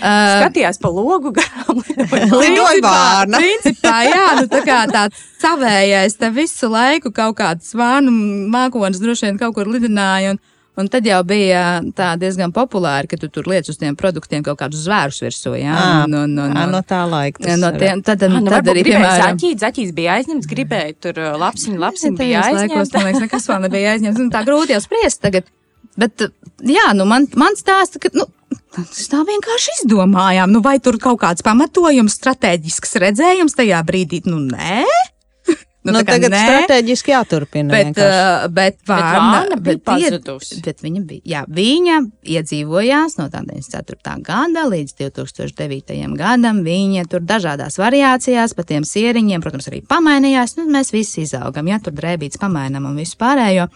[0.00, 1.82] Uh, Skatījās pa logu garām.
[2.40, 3.40] Lidoja vārna.
[3.42, 8.14] Principā, jā, nu, tā kā tāds savējais, te visu laiku kaut kāds vānu
[8.50, 10.34] mākonis droši vien kaut kur lidināja.
[10.34, 10.40] Un,
[10.78, 14.58] un tad jau bija tā diezgan populāri, ka tu tur liec uz tiem produktiem kaut
[14.62, 15.54] kādus zvērus virsū.
[15.60, 17.42] Jā, un, un, ā, un, no tā laika.
[17.44, 17.80] tas no ir.
[17.82, 21.78] tiem, tad, Ah, nu, tad arī, piemēram, zaķīt, zaķīs bija aizņemts, gribēja tur uh, lapsiņu,
[21.82, 22.94] lapsiņu bija Tajos laikos, aizņemts.
[22.94, 24.20] man liekas, nekas vēl nebija aizņemts.
[24.22, 25.48] Nu, tā grūti jau spriest tagad.
[26.00, 26.22] Bet,
[26.64, 28.28] jā, nu man, man stāsta, ka, nu,
[28.76, 30.52] tas tā vienkārši izdomājām.
[30.54, 34.22] Nu, vai tur kaut kāds pamatojums, strateģisks redzējums tajā brīdī?
[34.30, 34.84] Nu, nē.
[35.82, 36.40] Nu, tā kā tagad nē.
[36.44, 37.70] strateģiski jāturpina.
[37.72, 38.44] Bet, vienkārši.
[38.44, 40.58] uh, bet, vārna vārna, bija bet, tie- pazudusi.
[40.66, 41.96] bet viņa bija, jā, viņa
[42.34, 44.16] iedzīvojās no tā 94.
[44.26, 46.16] gada līdz 2009.
[46.20, 46.60] gadam.
[46.66, 50.58] Viņa tur dažādās variācijās pa tiem sieriņiem, protams, arī pamainījās.
[50.60, 53.68] Nu, mēs visi izaugam, ja tur drēbīts pamainam un visu pārējo.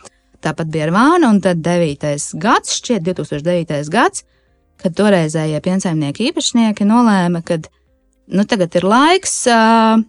[0.44, 2.36] Tāpat bija ar vānu, un tad 9.
[2.36, 3.88] gads, šķiet 2009.
[3.88, 4.24] gads,
[4.76, 7.56] kad toreizējie piensaimnieki īpašnieki nolēma, ka
[8.28, 10.02] nu, tagad ir laiks uh,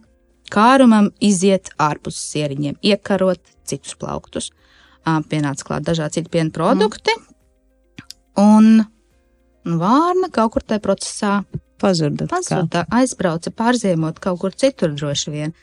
[0.52, 4.50] kārumam iziet ārpus sieriņiem, iekarot citus plauktus.
[4.50, 4.66] Uh,
[5.30, 8.42] pienāca klāt dažādi citi piena produkti, mm.
[8.42, 11.32] un vārna kaut kur tajā procesā
[11.80, 12.26] pazuda.
[12.30, 15.54] Pazuda, aizbrauca pārziemot kaut kur citur droši vien.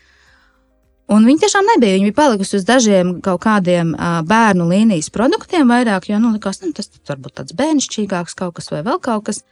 [1.11, 1.97] Un viņa tiešām nebija.
[1.97, 6.61] Viņa bija palikusi uz dažiem kaut kādiem uh, bērnu līnijas produktiem vairāk, jo, nu, likās,
[6.63, 9.43] nu, tas varbūt tāds bērnišķīgāks kaut kas vai vēl kaut kas.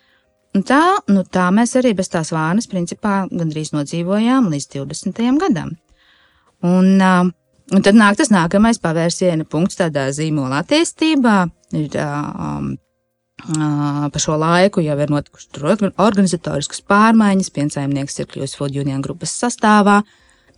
[0.51, 5.21] Un tā, nu, tā mēs arī bez tās vānas, principā, gandrīz nodzīvojām līdz 20.
[5.39, 5.77] gadam.
[6.67, 7.31] Un, uh,
[7.71, 11.37] un tad nāk tas nākamais pavērsiena punkts tādā zīmola attīstībā.
[11.79, 12.73] Ir, um,
[14.11, 20.01] Pa šo laiku jau ir notikušas organizatoriskas pārmaiņas, piensaimnieks ir kļuvis Food Union grupas sastāvā.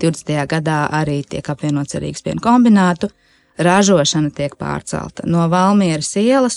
[0.02, 0.34] 20.
[0.50, 3.08] gadā arī tiek apvienots Rīgas piena kombinātu.
[3.58, 6.56] Ražošana tiek pārcelta no Valmieras ielas,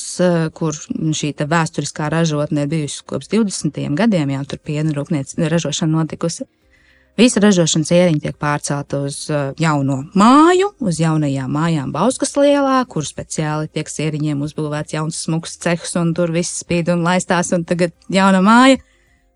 [0.56, 3.80] kur šī vēsturiskā ražotne ir bijusi kopš 20.
[3.98, 6.46] gadiem, jau tur piena rūpniecība ražošana notikusi.
[7.16, 13.06] Visa ražošanas ieriņa tiek pārcelta uz uh, jauno māju, uz jaunajām mājām Bauskas lielā, kur
[13.08, 17.94] speciāli tiek ieriņiem uzbūvēts jauns smuks cehs, un tur viss spīd un laistās, un tagad
[18.12, 18.82] jauna māja.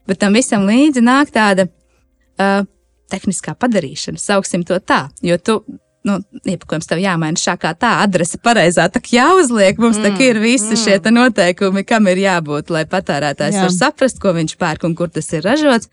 [0.08, 2.68] Bet tam visam līdzi nāk tāda uh,
[3.08, 5.62] tehniskā padarīšana, sauksim to tā, jo tu
[6.08, 6.16] nu,
[6.48, 10.74] iepakojums tev jāmaina šā kā tā, adrese pareizā, tā jāuzliek, mums mm, tā ir visi
[10.74, 10.80] mm.
[10.80, 13.64] šie noteikumi, kam ir jābūt, lai patērētājs Jā.
[13.66, 15.90] var saprast, ko viņš pērk un kur tas ir ražots.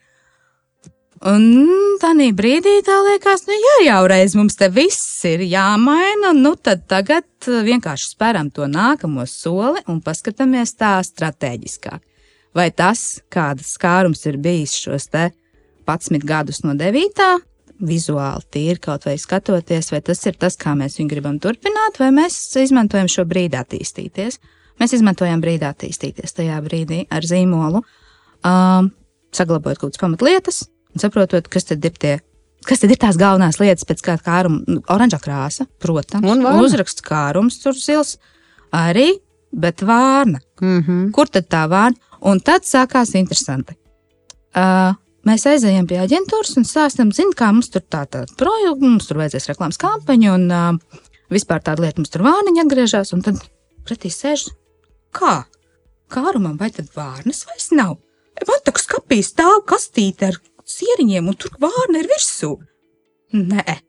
[1.25, 1.65] Un
[1.97, 6.85] tādā brīdī tā liekas, nu, ja jau reiz mums te viss ir jāmaina, nu tad
[6.85, 12.03] tagad uh, vienkārši spēram to nākamo soli un paskatāmies tā strateģiskāk.
[12.53, 15.31] Vai tas, kādas skārums ir bijis šos te
[15.89, 17.46] 11 gadus no 9.
[17.83, 22.09] Vizuāli tīri kaut vai skatoties, vai tas ir tas, kā mēs viņu gribam turpināt, vai
[22.15, 24.39] mēs izmantojam šo brīdi attīstīties.
[24.81, 27.81] Mēs izmantojam brīdi attīstīties tajā brīdī ar zīmolu,
[28.45, 28.89] um,
[29.33, 30.63] saglabājot kaut kādas pamatlietas,
[30.93, 32.17] un saprotot, kas tad ir tie.
[32.67, 34.63] Kas tad ir tās galvenās lietas, pēc kāda kāruma?
[34.67, 36.65] Nu, oranžā krāsa, protams, un vārna.
[36.65, 38.15] uzraksts kārums, tur zils
[38.75, 39.21] arī,
[39.53, 40.41] bet vārna.
[40.59, 41.11] Mm -hmm.
[41.15, 41.95] Kur tad tā vārna?
[42.21, 43.77] Un tad sākās interesanti.
[44.57, 49.09] Uh, mēs aizējām pie aģentūras un stāstām, zin, kā mums tur tā tā projekta, mums
[49.09, 53.13] tur vajadzēs reklāmas kampaņu un uh, vispār tāda lieta mums tur vārniņa atgriežas.
[53.15, 53.41] Un tad
[53.87, 54.49] pretī sēž,
[55.15, 55.41] kā?
[56.11, 57.97] Kārumam vai tad vārnas vairs nav?
[58.47, 62.53] Man tā kā skapī stāv kastīte ar sieriņiem, un tur vārna ir virsū.
[63.35, 63.79] Nē,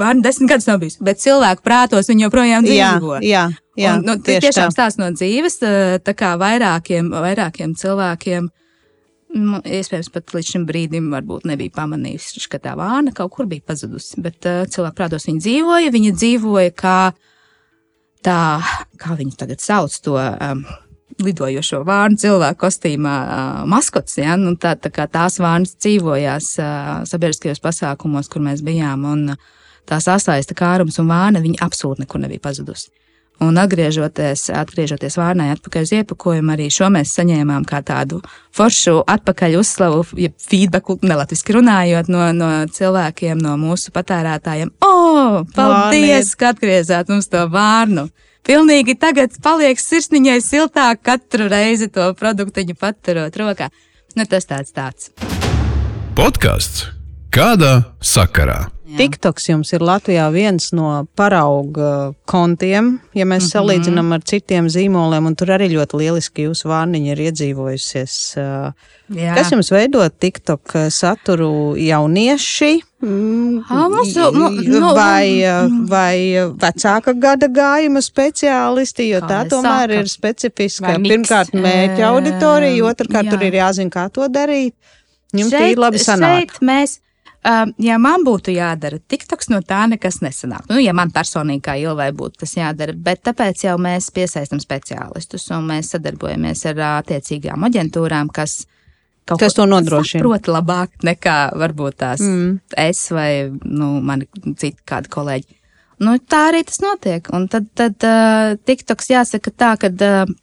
[0.00, 3.16] vārna desmit gadus nav bijusi, bet cilvēku prātos viņa joprojām dzīvo.
[3.18, 3.44] Jā, jā,
[3.80, 5.58] jā un, nu, tie tiešām stāsts no dzīves,
[6.06, 8.48] tā kā vairākiem, vairākiem cilvēkiem.
[9.34, 13.64] Nu, iespējams, pat līdz šim brīdim varbūt nebija pamanījusi, ka tā vāna kaut kur bija
[13.66, 14.20] pazudusi.
[14.22, 15.92] Bet uh, cilvēku prātos viņa dzīvoja.
[15.92, 16.98] Viņa dzīvoja kā
[18.24, 18.40] tā,
[19.02, 20.62] kā viņu tagad sauc, to um,
[21.22, 24.16] lidojošo vārnu cilvēku kostīmā uh, maskots.
[24.22, 24.38] Ja?
[24.40, 29.50] Nu, tā, tā kā tās vārnas dzīvojās uh, sabiedriskajos pasākumos, kur mēs bijām, un uh,
[29.90, 32.92] tā sasaista kārums un vārna, viņa absolūti nekur nebija pazudusi.
[33.44, 38.22] Un atgriežoties, atgriežoties vārnai atpakaļ uz iepakojumu, arī šo mēs saņēmām kā tādu
[38.56, 44.72] foršu atpakaļ uzslavu, ja feedbacku, nelatviski runājot no, no cilvēkiem, no mūsu patērētājiem.
[44.80, 46.38] O, oh, paldies, Vārniet.
[46.40, 48.08] ka atgriezāt mums to vārnu!
[48.46, 53.70] pilnīgi tagad paliek sirsniņai siltāk katru reizi to produktiņu paturot rokā.
[54.16, 55.10] Nu, tas tāds tāds.
[56.16, 56.86] Podkāsts
[57.34, 58.75] kādā sakarā?
[58.86, 63.54] TikToks jums ir Latvijā viens no parauga kontiem, ja mēs mm -hmm.
[63.54, 68.14] salīdzinām ar citiem zīmoliem, un tur arī ļoti lieliski jūsu vārniņa ir iedzīvojusies.
[69.14, 69.34] Jā.
[69.34, 72.80] Kas jums veido TikTok saturu jaunieši?
[73.02, 75.42] Mm, ha, mums, nu, nu, vai,
[75.88, 76.16] vai
[76.58, 80.00] vecāka gada gājuma speciālisti, jo tā tomēr saka?
[80.00, 80.94] ir specifiska.
[81.02, 83.34] Pirmkārt, mērķa auditorija, otrkārt, jā.
[83.34, 84.74] tur ir jāzina, kā to darīt.
[85.34, 86.54] Jums šeit, tī labi sanāk.
[86.56, 86.98] Šeit mēs
[87.46, 90.64] Um, ja man būtu jādara TikToks, no tā nekas nesanāk.
[90.66, 95.46] Nu, ja man personīgi kā Ilvai būtu tas jādara, bet tāpēc jau mēs piesaistam speciālistus
[95.54, 98.64] un mēs sadarbojamies ar attiecīgām aģentūrām, kas
[99.28, 100.24] kaut kas to nodrošina.
[100.24, 102.56] Proti, labāk nekā varbūt tās mm.
[102.82, 103.30] es vai
[103.62, 105.60] nu, mani citi kādi kolēģi.
[106.02, 107.30] Nu, tā arī tas notiek.
[107.36, 109.92] Un tad, tad uh, TikToks jāsaka tā, ka.
[109.94, 110.34] Uh,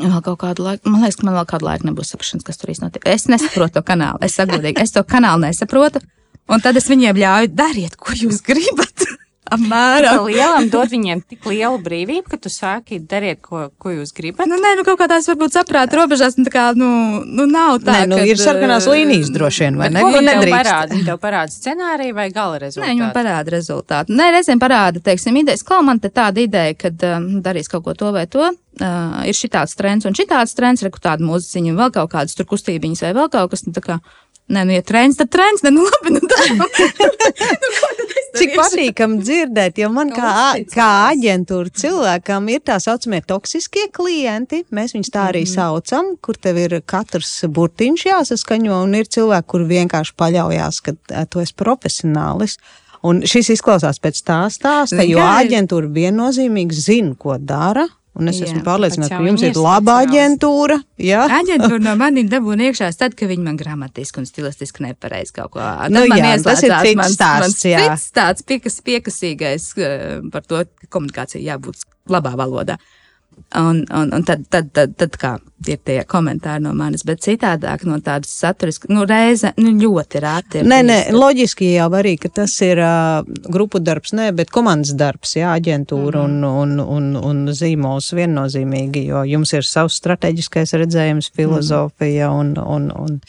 [0.00, 2.72] Vēl kaut kādu laiku, man liekas, ka man vēl kādu laiku nebūs saprašanas, kas tur
[2.72, 3.08] īstenībā notiek.
[3.10, 4.20] Es nesaprotu to kanālu.
[4.24, 6.00] Es godīgi, es to kanālu nesaprotu.
[6.50, 9.04] Un tad es viņiem ļauju, dariet, ko jūs gribat.
[9.50, 10.24] Apmēram.
[10.28, 14.48] Lielam dod viņiem tik lielu brīvību, ka tu sāki dariet, ko, ko jūs gribat.
[14.50, 16.90] Nu, nē, nu kaut kādās varbūt saprāta robežās, nu, tā kā, nu,
[17.26, 18.00] nu nav tā.
[18.00, 20.04] Nē, nu, kad, ir sarkanās eh, līnijas droši vien, vai ne?
[20.04, 20.56] ko viņi nedrīkst?
[20.56, 20.94] parāda?
[20.94, 22.94] Viņi tev parāda scenāriju vai gala Nē, rezultātu?
[22.94, 24.16] viņam parāda rezultātu.
[24.20, 27.96] Nē, reizēm parāda, teiksim, idejas, kā man te tāda ideja, kad um, darīs kaut ko
[27.98, 28.52] to vai to.
[28.80, 33.02] Uh, ir šitāds trends un šitāds trends, reku tāda mūziķiņa, vēl kaut kādas tur kustībiņas
[33.02, 33.66] vai vēl kaut kas.
[33.66, 33.98] Nu, tā kā,
[34.50, 36.40] nē, nu, ja trends, tad trends, ne, nu, labi, nu, tā.
[36.58, 37.78] nu,
[38.40, 40.32] Cik patīkami dzirdēt, jo man kā,
[40.70, 44.62] kā aģentūra cilvēkam ir tā saucamie toksiskie klienti.
[44.74, 49.66] Mēs viņus tā arī saucam, kur tev ir katrs burtiņš jāsaskaņo, un ir cilvēki, kur
[49.70, 50.96] vienkārši paļaujās, ka
[51.30, 52.58] tu esi profesionālis.
[53.06, 57.86] Un šis izklausās pēc tā stāsta, jo aģentūra viennozīmīgi zina, ko dara.
[58.18, 60.80] Un es Jā, esmu pārliecināta, ka jums ir ir laba aģentūra.
[60.98, 65.52] Jā, Aģentūra no maniem dabūna iekšā tad, kad viņi man gramatiski un stilistiski nepareizi kaut
[65.54, 66.02] ko Tad Nu
[66.42, 67.84] tas ir cits mans- stāsts, jā.
[67.94, 72.80] Cits tāds piekas, piekasīgais eh, par to, ka komunikācija jābūt labā valodā.
[73.56, 75.30] Un, un, un tad, tad, tad, tad kā
[75.66, 80.60] ir tie komentāri no manis, bet citādāk no tādas saturiskas, nu, reize, nu, ļoti rēti.
[80.60, 84.94] ir Nē, nē, loģiski jau arī, ka tas ir uh, grupu darbs, nē, bet komandas
[84.94, 86.44] darbs, jā, aģentūra Mhm.
[86.44, 92.90] un, un, un, un zīmols viennozīmīgi, jo jums ir savs strateģiskais redzējums, filozofija un, un,
[92.94, 93.20] un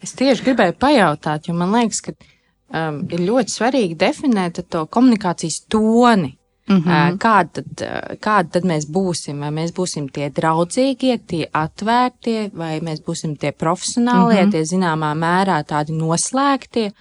[0.00, 5.66] Es tieši gribēju pajautāt, jo man liekas, ka um, ir ļoti svarīgi definēt to komunikācijas
[5.68, 6.38] toni.
[6.68, 7.18] Mm -hmm.
[7.18, 9.40] Kāda tad, uh, kāda tad mēs būsim?
[9.40, 14.52] Vai mēs būsim tie draudzīgie, tie atvērtie, vai mēs būsim tie profesionālie, mm -hmm.
[14.52, 16.92] tie zināmā mērā tādi noslēgtie,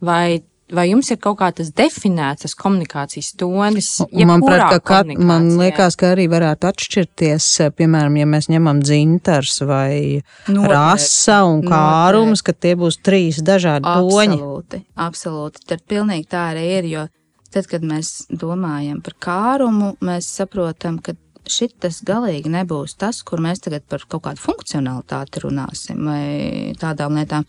[0.00, 4.02] vai, vai jums ir kaut kā tas definēts, tas komunikācijas tonis?
[4.12, 9.60] Man, prat, ka man liekas, ka arī varētu atšķirties, eh, piemēram, ja mēs ņemam dzintars
[9.60, 10.72] vai Noteikti.
[10.72, 14.38] rasa un kārums, ka tie būs trīs dažādi toņi.
[14.38, 15.56] Absolūti, absolūti.
[15.66, 17.08] Tad pilnīgi tā arī ir, jo
[17.52, 23.62] tad, kad mēs domājam par kārumu, mēs saprotam, ka šis galīgi nebūs tas, kur mēs
[23.64, 27.46] tagad par kaut kādu funkcionalitāti runāsim vai tādām lietām.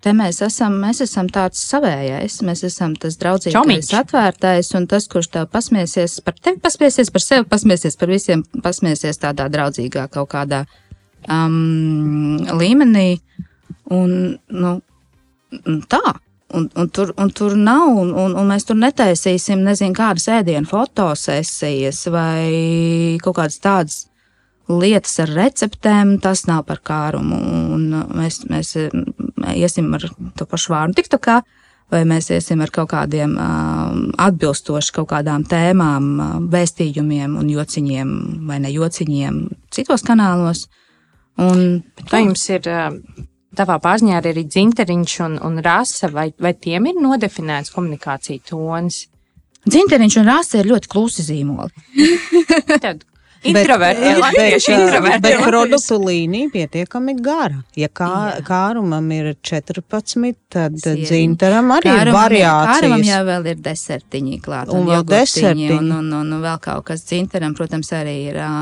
[0.00, 3.90] Te mēs esam, mēs esam tāds savējais, mēs esam tas draudzīgais, Čomiņš.
[3.98, 9.20] atvērtais un tas, kurš tev pasmiesies par tevi, pasmiesies par sevi, pasmiesies par visiem, pasmiesies
[9.20, 10.62] tādā draudzīgā kaut kādā
[11.28, 13.20] um, līmenī.
[13.92, 14.16] Un,
[14.48, 14.72] nu,
[15.90, 16.00] tā.
[16.54, 20.66] Un, un, tur, un tur nav, un, un, un mēs tur netaisīsim, nezinu, kādas ēdienu
[20.66, 23.98] fotosesijas vai kaut kādas tādas
[24.70, 26.16] lietas ar receptēm.
[26.22, 27.38] Tas nav par kārumu.
[27.76, 27.86] Un
[28.18, 28.74] mēs, mēs
[29.54, 30.06] iesim ar
[30.38, 31.40] to pašu vārdu TikTokā,
[31.90, 38.12] vai mēs iesim ar kaut kādiem um, atbilstoši kaut kādām tēmām, uh, vēstījumiem un jociņiem
[38.50, 39.42] vai ne jociņiem
[39.74, 40.66] citos kanālos.
[41.40, 42.98] Un, Vai jums ir um,
[43.58, 49.06] tavā pārziņā arī dzinteriņš un, un rasa, vai, vai tiem ir nodefinēts komunikācija tonis?
[49.66, 51.72] Dzinteriņš un rasa ir ļoti klusi zīmoli.
[52.84, 53.04] Tad
[53.42, 55.20] introverti, bet, bet, introverti.
[55.24, 57.62] bet produktu līnija pietiekami gara.
[57.78, 63.08] Ja kā, kārumam ir 14, tad dzintaram arī ir Kāramam variācijas.
[63.08, 64.72] jau vēl ir desertiņi klāt.
[64.74, 65.72] Un vēl jogurtiņi desertiņi.
[65.78, 68.40] Un, un, un, un vēl kaut kas dzintaram, protams, arī ir.
[68.44, 68.52] ā,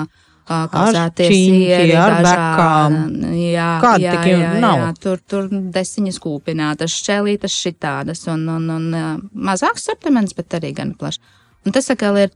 [1.29, 2.97] čiņķi, sieri, ar bekām.
[3.37, 4.85] Jā, Kādi jā, tik jā, jau jā, nav?
[5.03, 11.21] tur, tur desiņas kūpinātas, šķēlītas šitādas un, un, un mazāks sortiments, bet arī gan plašs.
[11.67, 12.33] Un tas atkal ir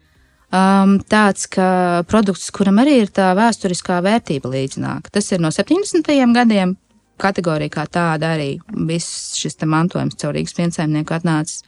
[0.52, 1.66] um, tāds, ka
[2.10, 5.12] produkts, kuram arī ir tā vēsturiskā vērtība līdzināk.
[5.14, 6.12] Tas ir no 70.
[6.36, 6.76] gadiem.
[7.22, 8.56] Kategorija kā tāda arī
[8.88, 11.62] viss šis mantojums caur Rīgas piensaimnieku atnācis.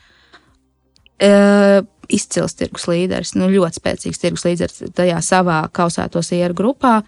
[1.22, 6.98] E, izcils tirgus līderis, nu, ļoti spēcīgs tirgus līderis tajā savā kausēto sieru grupā,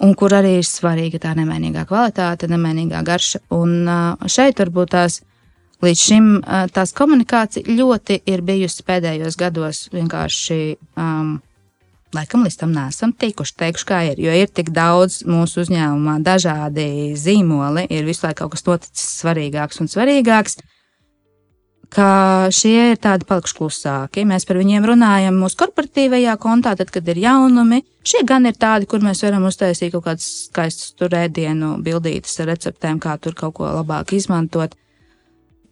[0.00, 3.42] un kur arī ir svarīga tā nemainīgā kvalitāte, nemainīgā garša.
[3.56, 5.20] Un ā, šeit varbūt tās
[5.84, 10.60] līdz šim ā, tās komunikācija ļoti ir bijusi pēdējos gados vienkārši.
[10.96, 11.38] Um,
[12.10, 14.18] Laikam līdz tam nesam tikuši, teikšu, kā ir.
[14.18, 19.78] Jo ir tik daudz mūsu uzņēmumā, dažādi zīmoli, ir visu laiku kaut kas noticis svarīgāks
[19.78, 20.58] un svarīgāks
[21.90, 22.08] ka
[22.54, 24.24] šie ir tādi palikuši klusāki.
[24.28, 27.82] Mēs par viņiem runājam mūsu korporatīvajā kontā, tad, kad ir jaunumi.
[28.06, 32.52] Šie gan ir tādi, kur mēs varam uztaisīt kaut kādus skaistus tur ēdienu bildītas ar
[32.54, 34.76] receptēm, kā tur kaut ko labāk izmantot.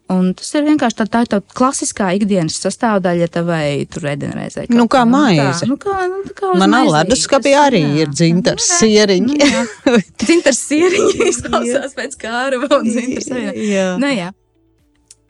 [0.09, 4.63] Un tas ir vienkārši tā, tā, tā klasiskā ikdienas sastāvdaļa tavai tur ēdienreizē.
[4.73, 5.67] Nu, kā maize.
[5.69, 7.91] Nu, kā, nu, kā Manā leduskapī arī jā.
[8.01, 9.37] ir dzintars Nu, sieriņi.
[9.37, 9.93] nu.
[10.23, 13.69] Dzintars sieriņi izklausās pēc kāruma un dzintars sieriņi.
[13.69, 13.85] Jā.
[14.01, 14.31] Nu, jā.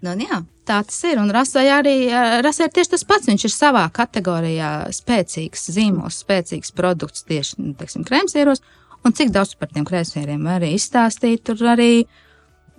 [0.08, 1.20] Nu, jā, tā tas ir.
[1.22, 1.96] Un rasai arī
[2.46, 3.28] rasai ir tieši tas pats.
[3.32, 8.64] Viņš ir savā kategorijā spēcīgs zīmols, spēcīgs produkts tieši nu, teiksim, krēmsieros.
[9.04, 12.06] Un cik daudz par tiem krēmsieriem arī izstāstīt, tur arī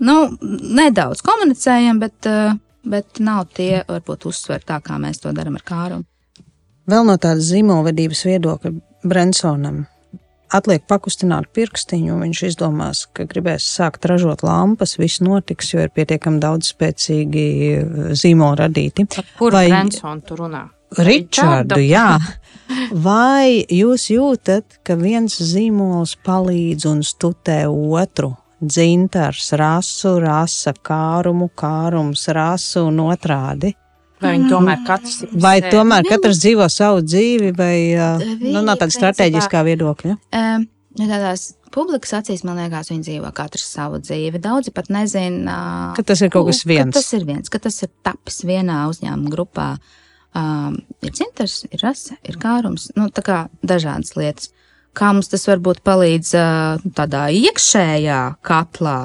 [0.05, 5.59] nu, nedaudz komunicējam, bet uh, bet nav tie varbūt uzsver tā, kā mēs to darām
[5.59, 6.07] ar kārumu.
[6.91, 8.72] Vēl no tādas zīmolvedības viedokļa
[9.07, 9.84] Brensonam
[10.55, 15.95] atliek pakustināt pirkstiņu, un viņš izdomās, ka gribēs sākt ražot lampas, viss notiks, jo ir
[15.95, 17.47] pietiekami daudz spēcīgi
[18.19, 19.07] zīmoli radīti.
[19.39, 19.67] Kur Vai...
[19.71, 20.67] Brensons tur runā?
[20.99, 22.19] Ričardu, jā.
[23.07, 28.35] Vai jūs jūtat, ka viens zīmols palīdz un stutē otru?
[28.61, 33.71] Dzintars, rasu, rasa, kārumu, kārums, rasu un otrādi.
[34.21, 35.31] Vai viņi tomēr katrs ir?
[35.41, 37.77] Vai tomēr katrs dzīvo savu dzīvi, vai
[38.43, 40.16] nu, no tāda strateģiskā viedokļa?
[40.37, 40.66] Um,
[40.99, 44.43] tādās publikas acīs, man liekas, viņi dzīvo katrs savu dzīvi.
[44.43, 45.57] Daudzi pat nezina,
[45.97, 46.95] ka tas ir kaut kas viens.
[46.97, 49.71] Tas ir viens, ka tas ir tapis vienā uzņēmuma grupā.
[50.37, 54.53] Um, ir cintars, ir rasa, ir kārums, nu, tā kā dažādas lietas.
[54.95, 58.99] Kā mums tas varbūt palīdz uh, tādā iekšējā katlā,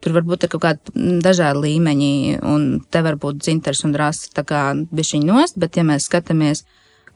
[0.00, 2.12] Tur var būt kaut kādi dažādi līmeņi,
[2.48, 6.64] un te var būt dzintars un rasa tā kā bišķiņ nost, bet ja mēs skatāmies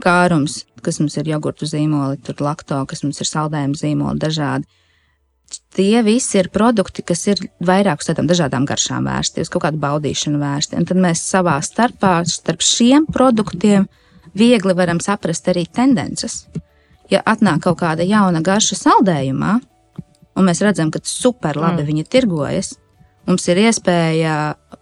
[0.04, 4.68] kārums, kas mums ir jogurtu zīmoli, tur lakto, kas mums ir saldējuma zīmoli dažādi,
[5.74, 9.80] tie visi ir produkti, kas ir vairāk uz tādām dažādām garšām vērsti, uz kaut kādu
[9.82, 10.78] baudīšanu vērsti.
[10.80, 13.88] Un tad mēs savā starpā, starp šiem produktiem,
[14.34, 16.44] viegli varam saprast arī tendences.
[17.12, 19.58] Ja atnāk kaut kāda jauna garša saldējumā,
[20.36, 21.88] un mēs redzam, ka super labi mm.
[21.90, 22.74] viņi tirgojas,
[23.28, 24.34] mums ir iespēja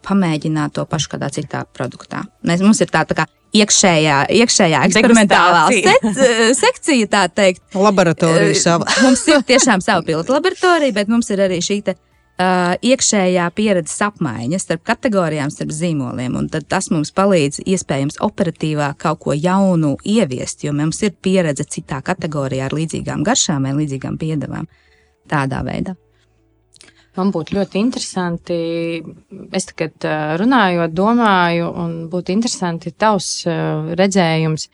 [0.07, 2.24] pamēģināt to pašu kādā citā produktā.
[2.46, 3.26] Mēs, mums ir tā, tā kā
[3.57, 6.07] iekšējā, iekšējā eksperimentālā sek
[6.59, 7.64] sekcija, tā teikt.
[7.76, 8.88] Laboratorija sava.
[9.05, 14.00] mums ir tiešām sava pilota laboratorija, bet mums ir arī šī te, uh, iekšējā pieredzes
[14.09, 16.38] apmaiņa starp kategorijām, starp zīmoliem.
[16.70, 22.70] Tas mums palīdz iespējams operatīvā kaut ko jaunu ieviest, jo mums ir pieredze citā kategorijā
[22.70, 24.66] ar līdzīgām garšām vai līdzīgām piedevām
[25.30, 25.96] tādā veidā.
[27.16, 28.54] Man būtu ļoti interesanti,
[29.52, 30.06] es tagad
[30.40, 33.42] runājot, domāju, un būtu interesanti tavs
[34.00, 34.70] redzējums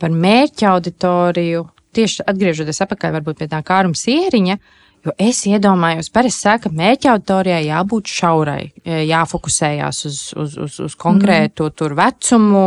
[0.00, 4.56] par mērķa auditoriju, tieši atgriežoties atpakaļ pie tā kāruma sieriņa,
[5.04, 10.96] jo es iedomājos, parasti saka, ka mērķa auditorijai jābūt šaurai, jāfokusējās uz, uz, uz, uz
[10.96, 11.96] konkrētu mm.
[12.00, 12.66] vecumu,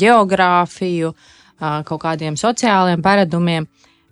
[0.00, 1.12] geogrāfiju,
[1.58, 3.66] kaut kādiem sociāliem paradumiem.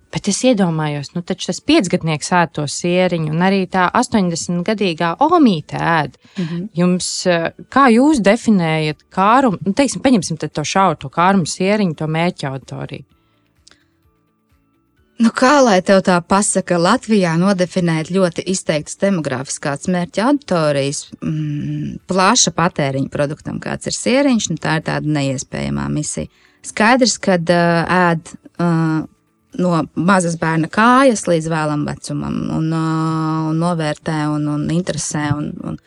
[0.09, 5.77] Bet es iedomājos, nu, taču tas piecgadnieks ēd to sieriņu, un arī tā 80-gadīgā omīte
[5.77, 6.17] ēd.
[6.37, 6.63] Mm -hmm.
[6.73, 12.07] Jums, eh, kā jūs definējat kārumu, nu, teiksim, paņemsim to šauru, to kārumu sieriņu, to
[12.07, 13.05] mērķa auditoriju?
[15.19, 22.51] Nu, kā lai tev tā pasaka, Latvijā nodefinēt ļoti izteiktas demogrāfiskās mērķa auditorijas, mm, plaša
[22.51, 26.27] patēriņa produktam, kāds ir sieriņš, nu, tā ir tāda neiespējamā misija.
[26.63, 29.03] Skaidrs, ka uh, ēd uh,
[29.57, 35.29] no mazas bērna kājas līdz vēlam vecumam, un, un novērtē un, un interesē.
[35.37, 35.79] Un, un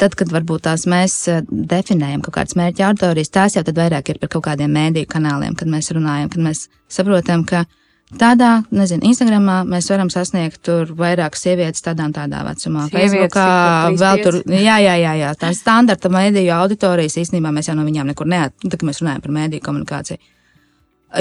[0.00, 1.18] tad, kad varbūt tās mēs
[1.50, 5.70] definējam kaut kādas mērķa auditorijas, tās jau vairāk ir par kaut kādiem mēdīju kanāliem, kad
[5.70, 7.66] mēs runājam, kad mēs saprotam, ka
[8.18, 12.88] tādā, nezinu, Instagramā mēs varam sasniegt tur vairāk sievietes tādā un tādā vecumā.
[12.92, 13.46] Facebookā
[14.00, 18.12] vēl tur, jā, jā, jā, jā, tā standarta mēdīju auditorijas īstenībā mēs jau no viņām
[18.12, 20.30] nekur neat, tā kā mēs runājam par mēdīju komunikāciju.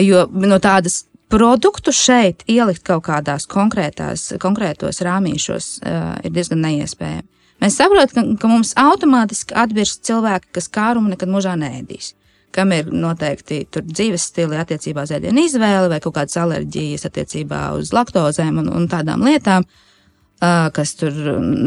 [0.02, 7.28] Jo no tādas produktu šeit ielikt kaut kādās konkrētos rāmīšos uh, ir diezgan neiespējami.
[7.62, 12.16] Mēs saprotam, ka, ka mums automātiski atbirst cilvēki, kas kārumu nekad mūžā nēdīs.
[12.52, 17.94] Kam ir noteikti dzīves stili attiecībā uz ēdienu izvēli vai kaut kādas alerģijas attiecībā uz
[17.96, 21.16] laktozēm un, un tādām lietām, uh, kas tur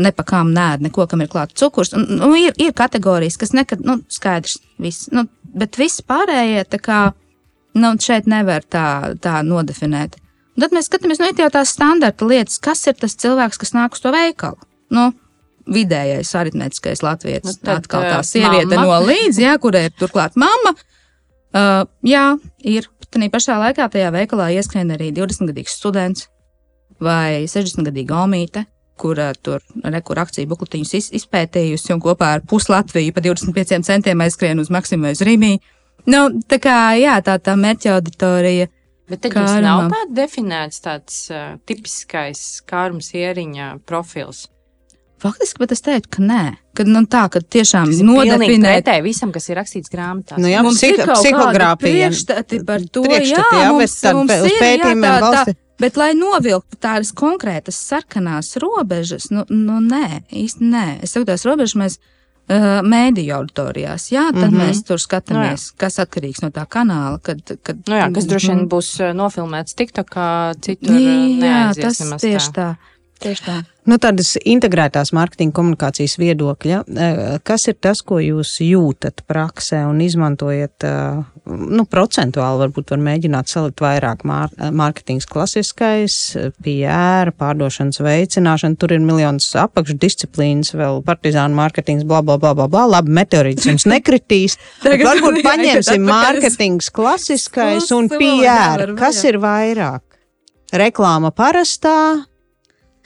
[0.05, 1.95] nepakām nēd neko, kam ir klāts cukurs.
[1.97, 5.25] Un, nu, ir, ir kategorijas, kas nekad, nu, skaidrs, viss, nu,
[5.57, 7.01] bet viss pārējie tā kā
[7.75, 10.21] Nu, šeit nevar tā, tā nodefinēt.
[10.55, 13.97] Un tad mēs skatāmies, nu, jau tās standarta lietas, kas ir tas cilvēks, kas nāk
[13.97, 14.61] uz to veikalu.
[14.95, 15.09] Nu,
[15.71, 17.49] vidējais aritmētiskais latviečs.
[17.49, 19.01] Nu, tad, atkal tā sieviete mamma.
[19.01, 20.75] no līdzi, jā, kurai ir turklāt mamma.
[21.55, 22.35] Uh, jā,
[22.67, 22.91] ir.
[23.15, 26.25] Tad pašā laikā tajā veikalā ieskrien arī 20-gadīgs students
[26.99, 28.65] vai 60-gadīga omīte,
[28.99, 34.71] kura tur rekur akciju bukletiņus izpētījusi un kopā ar puslatviju pa 25 centiem aizskrien uz
[34.75, 35.63] Maksimu uz Rīmiju.
[36.11, 38.71] Nu, tā kā jā, tā, tā mērķa auditorija.
[39.09, 44.47] Bet tad jums nav tāds definēts tāds uh, tipiskais kārums ieriņa profils.
[45.25, 46.43] Faktiski, bet es teiktu, ka nē.
[46.77, 50.37] Kad, nu, tā, kad tiešām nodefinēt pretēji visam, kas ir rakstīts grāmatā.
[50.41, 51.79] Nu, jā, mums psih ir psihogrāfija.
[51.85, 56.81] Priekšstati par to, jā, jā, mums, bet mums ir, jā, tā, tā, bet lai novilktu
[56.83, 60.87] tādas konkrētas sarkanās robežas, nu, nu nē, īsti nē.
[61.07, 61.99] Es saku, tās robežas mēs
[62.45, 64.11] Uh, mēdīju auditorijās.
[64.13, 64.69] Jā, tad mm -hmm.
[64.69, 67.17] mēs tur skatāmies, no, kas atkarīgs no tā kanāla.
[67.25, 70.99] Kad, kad, no jā, kas droši vien būs nofilmēts TikTokā, citur.
[71.41, 72.53] Jā, tas tieši tā.
[72.53, 72.94] tā.
[73.25, 73.61] Tieši tā.
[73.85, 80.01] Nu, tādas integrētās mārketinga komunikācijas viedokļa, eh, kas ir tas, ko jūs jūtat praksē un
[80.01, 86.17] izmantojat, eh, nu, procentuāli varbūt var mēģināt salikt vairāk mār mārketings klasiskais,
[86.65, 92.87] PR, pārdošanas veicināšana, tur ir miljonas apakšdisciplīnas, vēl partizānu mārketings, bla, bla, bla, bla, bla,
[92.97, 94.57] labi, meteorīts jums nekritīs.
[94.85, 98.97] Tagad varbūt jāiet paņemsim mārketings klasiskais un PR.
[98.97, 99.33] Kas jā.
[99.35, 100.03] ir vairāk?
[100.73, 102.25] Reklāma parastā,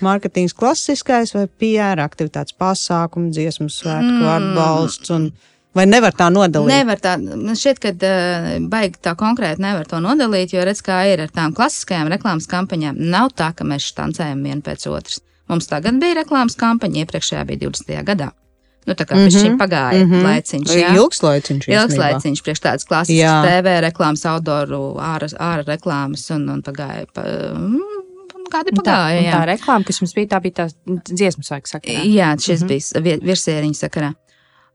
[0.05, 4.33] mārketings klasiskais vai PR aktivitātes pasākumi, dziesmu svētku Mm.
[4.37, 5.31] atbalsts un
[5.75, 6.73] vai nevar tā nodalīt?
[6.73, 11.05] Nevar tā, man šķiet, ka uh, baigi tā konkrēti nevar to nodalīt, jo redz, kā
[11.13, 12.99] ir ar tām klasiskajām reklāmas kampaņām.
[12.99, 15.21] Nav tā, ka mēs štancējam vienu pēc otras.
[15.49, 18.05] Mums tagad bija reklāmas kampaņa, iepriekšējā bija 20.
[18.05, 18.33] gadā.
[18.89, 20.11] Nu, tā kā mm -hmm, šī pagāja mm.
[20.13, 20.23] -hmm.
[20.25, 20.69] laiciņš.
[20.81, 20.93] jā.
[20.97, 21.69] Ilgs laiciņš.
[21.69, 22.05] Ilgs īstenībā.
[22.05, 23.47] laiciņš priekš tādas klasiskas.
[23.47, 27.05] TV reklāmas, outdooru, ārā, ārā reklāmas un, un pagāja.
[27.13, 27.23] Pa,
[27.53, 28.08] mm,
[28.49, 29.19] Un tā, pagāja?
[29.19, 29.33] un jā.
[29.35, 30.69] tā reklāma, kas mums bija, tā bija tā
[31.13, 32.05] dziesmu sāka sakarā.
[32.05, 33.03] Jā, šis mm -hmm.
[33.03, 34.15] bija virsēriņa sakarā.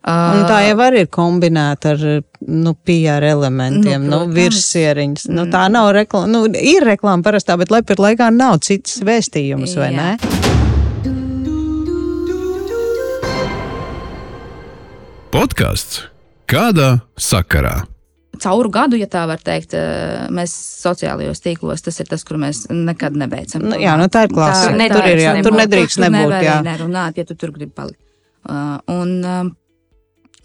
[0.03, 2.01] Un tā jau arī ir kombinēta ar
[2.47, 5.29] nu, PR elementiem, nu, Nu, nu, virsēriņas.
[5.29, 5.51] Nu, Mm.
[5.51, 6.27] tā nav reklāma.
[6.27, 9.95] Nu, ir reklāma parastā, bet lepi laikā nav cits vēstījums, vai Jā.
[9.95, 10.17] ne?
[15.31, 16.03] Podkāsts
[16.47, 17.92] Kādā sakarā?
[18.43, 22.65] Cauru gadu, ja tā var teikt, eh, mēs sociālajos tīklos, tas ir tas, kur mēs
[22.69, 23.63] nekad nebeidzam.
[23.69, 24.71] Nu, jā, nu, tā ir klase.
[24.71, 25.61] Tā- Tur ir, jā, nedarīts tur nebūt.
[25.63, 26.37] nedrīkst Tur nebūt.
[26.43, 26.57] Jā.
[26.63, 27.99] nerunāt, ja tu tur gribi palikt.
[28.43, 29.55] Uh, un, um,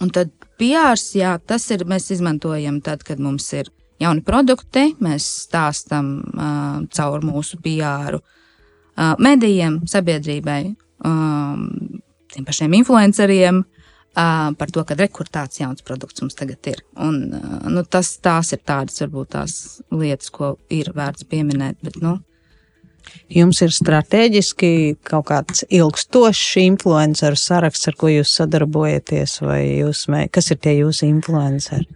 [0.01, 3.71] un tad PRs, jā, tas ir, mēs izmantojam tad, kad mums ir
[4.01, 13.65] jauni produkti, mēs stāstam uh, caur mūsu PR uh, medijiem, sabiedrībai, um, tiem pašiem influenceriem.
[13.65, 13.78] Uh,
[14.15, 16.81] par to, ka rekur tāds jauns produkts mums tagad ir.
[16.97, 19.59] Un, uh, nu, tas, tās ir tādas, varbūt tās
[19.95, 21.79] lietas, ko ir vērts pieminēt.
[21.85, 22.19] Bet, nu,
[23.33, 24.71] Jums ir strateģiski
[25.07, 30.27] kaut kāds ilgstošs influenceru saraksts, ar ko jūs sadarbojaties, vai jūs, mē...
[30.33, 31.89] kas ir tie jūsu influenceri?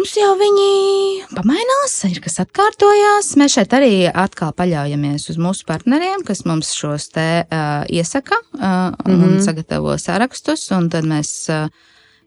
[0.00, 3.26] Mums jau viņi pamainās, ir kas atkārtojās.
[3.36, 8.62] Mēs šeit arī atkal paļaujamies uz mūsu partneriem, kas mums šos te uh, iesaka uh,
[8.64, 9.26] un mm Mhm.
[9.26, 9.42] -hmm.
[9.44, 10.70] sagatavo sarakstus.
[10.72, 11.68] Un tad mēs, uh,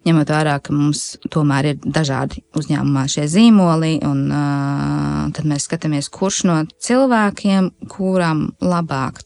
[0.06, 6.12] ņemot vērā, ka mums tomēr ir dažādi uzņēmumā šie zīmoli, un uh, tad mēs skatāmies,
[6.14, 9.24] kurš no cilvēkiem, kuram labāk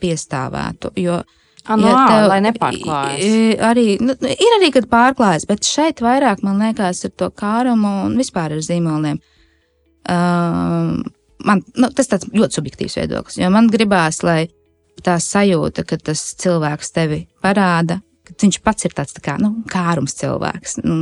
[0.00, 0.92] piestāvētu.
[0.96, 3.24] Jo Ah, no, Ja tev- lai nepārklājas.
[3.70, 8.16] Arī, nu, ir arī, kad pārklājas, bet šeit vairāk, man liekas, ar to kārumu un
[8.20, 9.18] vispār ar zīmoliem.
[10.06, 11.02] Um,
[11.44, 14.44] man, nu, tas tāds ļoti subjektīvs viedoklis, jo man gribās, lai
[15.02, 17.98] tā sajūta, ka tas cilvēks tevi parāda,
[18.42, 20.78] viņš pats ir tāds tā kā, nu, kārums cilvēks.
[20.84, 20.94] Nu,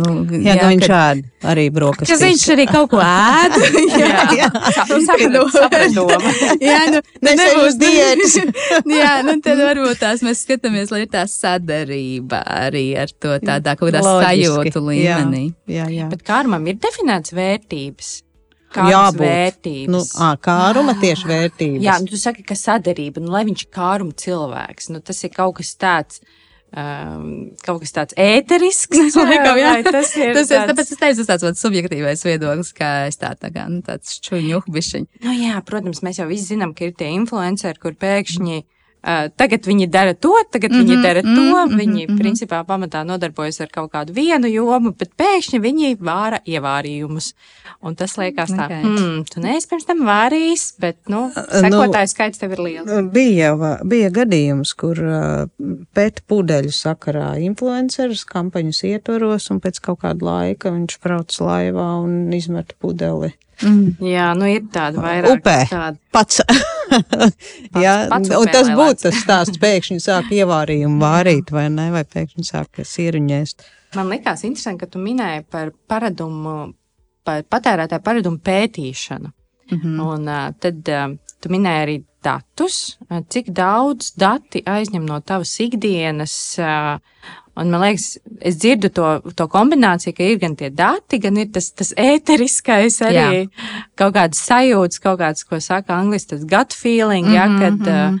[0.00, 2.10] nu, Jā, jā ka viņš kad- ēd arī brokastīs.
[2.12, 3.56] Ka viņš arī kaut ko ēd.
[4.02, 4.48] jā, jā.
[4.90, 6.04] Nu, sapratu, sapratu
[6.70, 8.36] jā, nu, Nesēž uz diētas.
[9.00, 13.76] jā, nu tad varbūt tās mēs skatāmies, lai ir tā sadarība arī ar to tādā
[13.78, 14.70] kaut kādā Loģiski.
[14.70, 15.44] sajūtu līmenī.
[15.70, 16.06] Jā, jā.
[16.12, 18.12] Bet karmam ir definēts vērtības.
[18.76, 19.22] Kādas Jābūt.
[19.22, 19.88] vērtības?
[19.94, 21.84] Nu, ā, kāruma tieši vērtības.
[21.86, 25.30] Jā, nu, tu saki, ka sadarība, nu, lai viņš ir kāruma cilvēks, nu, tas ir
[25.32, 26.20] kaut kas tāds.
[26.76, 29.70] Um, kaut kas tāds ēterisks, Laikam, jā.
[29.78, 30.32] vai tas ir.
[30.34, 33.52] Tas ir tāds- tāpēc, es teicu, tas tāds mans subjektīvais viedoklis, kā es tā, tā
[33.54, 35.06] kā, nu, tāds čuņu bišķiņ.
[35.24, 38.58] Nu, jā, protams, mēs jau visi zinām, ka ir tie influenceri, kur pēkšņi
[39.06, 41.28] uh, tagad viņi dara to, tagad mm -hmm, viņi Mhm, dara to.
[41.28, 42.14] Mm -hmm, viņi, mm.
[42.14, 42.18] -hmm.
[42.20, 47.32] principā, pamatā nodarbojas ar kaut kādu vienu jomu, bet pēkšņi viņi vāra ievārījumus.
[47.82, 48.82] Un tas liekas tā, Okay.
[48.82, 53.12] hmm, tu neesi pirms tam vārījis, bet, nu, nu, sekotāju skaits tev ir liels.
[53.12, 55.46] Bija, jau- bija gadījums, kur uh,
[55.94, 62.32] pēc pudeļu sakarā influenceris kampaņas ietvaros, un pēc kaut kāda laika viņš brauc laivā un
[62.32, 63.32] izmet pudeli.
[63.62, 63.96] Mm.
[64.00, 65.38] Jā, nu ir tāda vairāk.
[65.38, 65.66] Upē.
[65.70, 65.96] Tāda.
[66.12, 66.40] Pats.
[67.84, 69.60] Jā, pats un upē tas būtu tas stāsts.
[69.62, 71.88] Pēkšņi sāk ievārījumu vārīt, vai ne?
[71.94, 73.66] Vai pēkšņi sāk sieruņēst.
[73.96, 76.56] Man likās interesanti, ka tu minēji par paradumu,
[77.26, 79.32] par patērētāju paradumu pētīšanu.
[79.72, 79.96] Mhm.
[80.02, 82.96] Un uh, tad uh, tu minēji arī datus,
[83.30, 86.34] cik daudz dati aizņem no tavas ikdienas.
[87.56, 91.36] Uh, un man liekas, es dzirdu to, to kombināciju, ka ir gan tie dati, gan
[91.40, 93.46] ir tas, tas ēteriskais arī Jā.
[93.96, 97.58] kaut kāds sajūts, kaut kāds, ko saka angliski, tas gut feeling, mm -hmm, ja, Mhm,
[97.60, 98.18] kad, uh, mhm.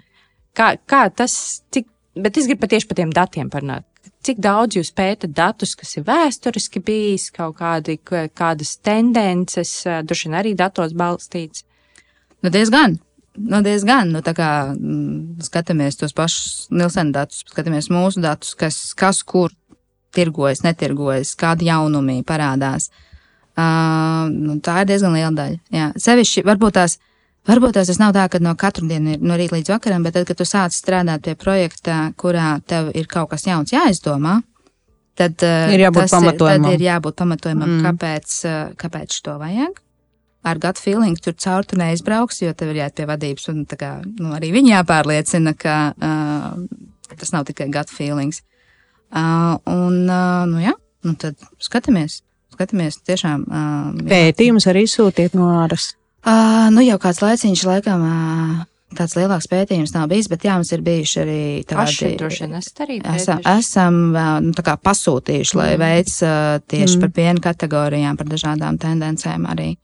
[0.56, 3.84] kā, kā tas, cik, bet es gribu patieši par tiem datiem parunāt.
[4.22, 10.02] Cik daudz jūs pētat datus, kas ir vēsturiski bijis, kaut kādi, kā- kādas tendences, uh,
[10.02, 11.62] droši vien arī datos balstīts?
[12.42, 12.98] Nu, diezgan.
[13.38, 14.12] Nu, diezgan.
[14.14, 19.50] Nu, tā kā mm, skatāmies tos pašus Nilsena datus, skatāmies mūsu datus, kas, kas kur
[20.16, 22.88] tirgojas, netirgojas, kādi jaunumi parādās.
[23.56, 25.60] Uh, nu, tā ir diezgan liela daļa.
[25.72, 25.90] Jā.
[25.96, 26.98] Sevišķi varbūt tās
[27.46, 30.24] Varbūt tas nav tā, ka no katru dienu ir no rīta līdz vakaram, bet tad,
[30.26, 34.40] kad tu sāc strādāt pie projekta, kurā tev ir kaut kas jauns jāizdomā,
[35.14, 36.66] tad Ir jābūt pamatojumam.
[36.72, 37.84] tad ir jābūt pamatojumam, Mm.
[37.86, 39.78] kāpēc, eh, kāpēc to vajag.
[40.46, 43.78] Ar gut feeling tur caur tu neizbrauks, jo tev ir jāiet pie vadības, un tā
[43.80, 46.60] kā, nu, arī viņi jāpārliecina, ka uh,
[47.18, 48.42] tas nav tikai gut feelings.
[49.10, 50.72] Uh, un, uh, nu jā,
[51.06, 52.20] nu tad skatāmies,
[52.54, 53.44] skatāmies tiešām.
[53.46, 54.08] Uh, jā.
[54.12, 55.92] Pētījums arī sūtiet no āras.
[56.26, 58.64] Uh, nu jau kāds laiciņš, laikam, uh,
[58.98, 61.40] tāds lielāks pētījums nav bijis, bet jā, mums ir bijuši arī
[61.70, 62.18] Paši tādi.
[62.86, 63.98] arī Esam, esam
[64.46, 65.82] nu, tā kā pasūtījuši, lai Mm.
[65.82, 67.00] veids uh, tieši Mm.
[67.00, 69.76] par piena kategorijām, par dažādām tendencēm arī.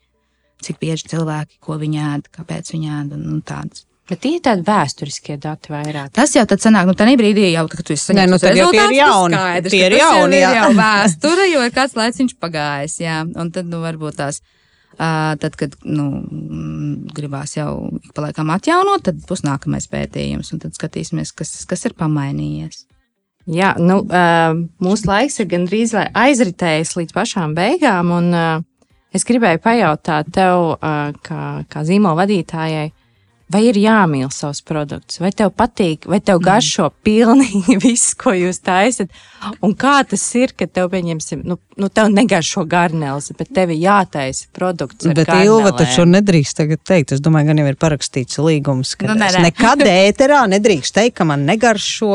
[0.62, 3.86] Cik bieži cilvēki, ko viņi ēd, kāpēc viņi ēd un, un tāds.
[4.10, 6.10] Bet tie ir tādi vēsturiskie dati vairāk.
[6.16, 8.66] Tas jau tad sanāk, nu, tā brīdī jau, kad tu esi Nē, nu, tad jau
[8.74, 9.38] tie ir jauni.
[9.38, 13.20] Skaidrs, Tie ir tas jau jauni, ir jau vēsture, jo ir kāds laiciņš pagājis, jā.
[13.24, 14.40] Un tad, nu, varbūt tās,
[14.98, 16.08] uh, tad, kad, nu,
[17.14, 17.70] gribās jau
[18.02, 22.82] ik pa laikam atjaunot, tad būs nākamais pētījums, un tad skatīsimies, kas, kas ir pamainījies.
[23.54, 24.52] Jā, nu, uh,
[24.82, 28.12] mūsu laiks ir gandrīz aizritējis līdz pašām beigām.
[28.18, 28.66] Un, uh,
[29.14, 30.74] es gribēju pajautāt tev,
[31.26, 32.90] kā, kā zīmola vadītājai,
[33.52, 38.62] vai ir jāmīl savus produktus, vai tev patīk, vai tev garšo pilnīgi viss, ko jūs
[38.64, 39.10] taisat.
[39.60, 43.82] Un kā tas ir, ka tev, pieņemsim, nu, nu tev negaršo garnēlis, bet tev ir
[43.84, 45.04] jātaisa produkts.
[45.10, 46.14] ar Bet Ilva taču garnelēm.
[46.16, 47.12] nedrīkst tagad teikt.
[47.12, 49.44] Es domāju, gan jau ir parakstīts līgums, ka Nu, nu, es nē.
[49.50, 52.14] nekad ēterā nedrīkst teikt, ka man negaršo.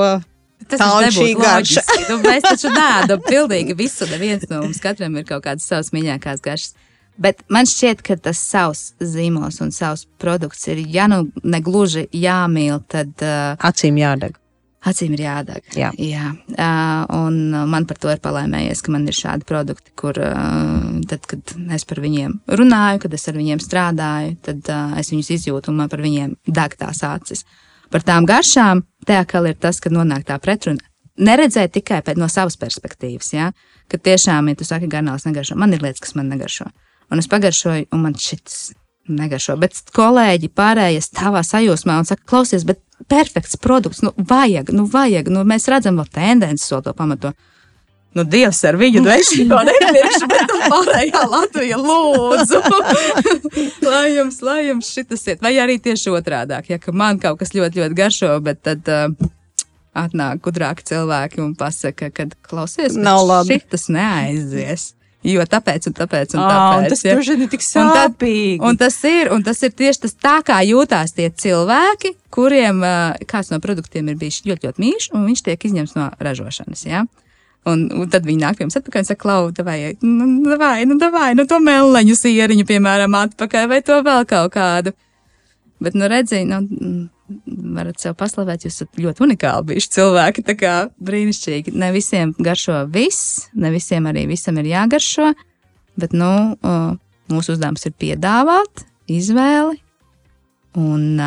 [0.68, 1.82] Tas nebūtu garša.
[2.10, 4.08] Nu, mēs taču nēdam pilnīgi visu.
[4.10, 6.74] Neviens no mums katram ir kaut kādas savas mīļākās garšas.
[7.18, 12.82] Bet man šķiet, ka tas savs zīmols un savs produkts ir, ja nu negluži jāmīl,
[12.90, 14.38] tad uh, Acīm jādeg.
[14.88, 15.64] acīm ir jādeg.
[15.76, 15.90] Jā.
[15.98, 16.32] Jā.
[16.54, 17.40] Uh, un
[17.70, 21.88] man par to ir palēmējies, ka man ir šādi produkti, kur uh, tad, kad es
[21.90, 25.90] par viņiem runāju, kad es ar viņiem strādāju, tad uh, es viņus izjūtu un man
[25.90, 27.44] par viņiem deg tās acis.
[27.92, 30.84] Par tām garšām, tā kā ir tas, ka nonāk tā pretruna.
[31.18, 33.52] Neredzēt tikai no savas perspektīvas, ja?
[33.90, 36.68] ka tiešām, ja tu saki, garnāls negaršo, man ir lietas, kas man negaršo.
[37.12, 38.72] Un es pagaršoju, un man šis
[39.08, 39.56] negaršo.
[39.62, 45.30] Bet kolēģi pārējie stāvā sajūsmā un saka, klausies, bet perfekts produkts, nu vajag, nu vajag,
[45.32, 47.32] nu mēs redzam vēl tendences to pamato.
[48.18, 52.62] Nu, Dievs ar viņu, es to nepirkšu, bet pārējā Latvija lūdzu.
[53.92, 55.44] lai jums, lai jums šitas iet.
[55.46, 59.12] Vai arī tieši otrādāk, ja ka man kaut kas ļoti, ļoti garšo, bet tad uh,
[59.98, 63.60] atnāk gudrāki cilvēki un pasaka, ka klausies, Nav labi.
[63.60, 64.92] šitas neaizies.
[65.28, 66.78] Jo tāpēc, un tāpēc, un tāpēc.
[66.80, 67.16] un tas ja.
[67.84, 68.60] Un tad- sāpīgi.
[68.64, 72.80] Un tas ir, un tas ir tieši tas, tā kā jūtās tie cilvēki, kuriem
[73.28, 76.86] kāds no produktiem ir bijis ļoti, ļoti mīļš, un viņš tiek izņemts no ražošanas.
[76.88, 77.04] Ja?
[77.68, 80.96] Un, un tad viņi nāk pie mums atpakaļ un saka, Klau, vai, nu, vai, nu,
[81.12, 84.94] vai, nu, to meleņu sieriņu, piemēram, atpakaļ, vai to vēl kaut kādu.
[85.84, 87.04] Bet, nu, redziet, nu, mm,
[87.78, 91.74] varat sev paslavēt, jūs esat ļoti unikāli bijuši cilvēki, tā kā brīnišķīgi.
[91.76, 95.34] Ne visiem garšo viss, ne visiem arī visam ir jāgaršo,
[96.00, 96.32] bet, nu,
[97.32, 99.82] mūsu uzdevums ir piedāvāt izvēli,
[100.80, 101.20] un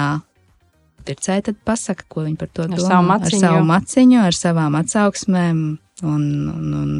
[1.08, 2.86] pircēji tad pasaka, ko viņi par to Ar domā.
[2.86, 3.36] savu maciņu.
[3.36, 5.62] Ar savu maciņu, ar savām atsauksmēm,
[6.04, 6.24] un,
[6.54, 6.90] un, un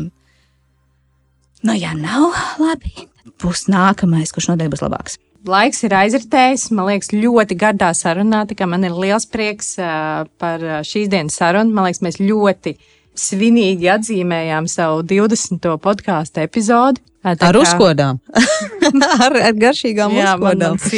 [1.63, 5.21] nu, ja nav labi, tad būs nākamais, kurš noteikti būs labāks.
[5.49, 6.69] Laiks ir aizritējis.
[6.77, 8.45] Man liekas, ļoti gardā sarunā.
[8.69, 11.73] Man ir liels prieks uh, par uh, šīs dienas sarunu.
[11.73, 12.75] Man liekas, mēs ļoti
[13.21, 15.71] svinīgi atzīmējām savu 20.
[15.83, 17.01] podkāstu epizodi.
[17.25, 18.21] Uh, tā Ar kā- uzkodām.
[19.25, 20.77] ar, ar garšīgām Jā, uzkodām.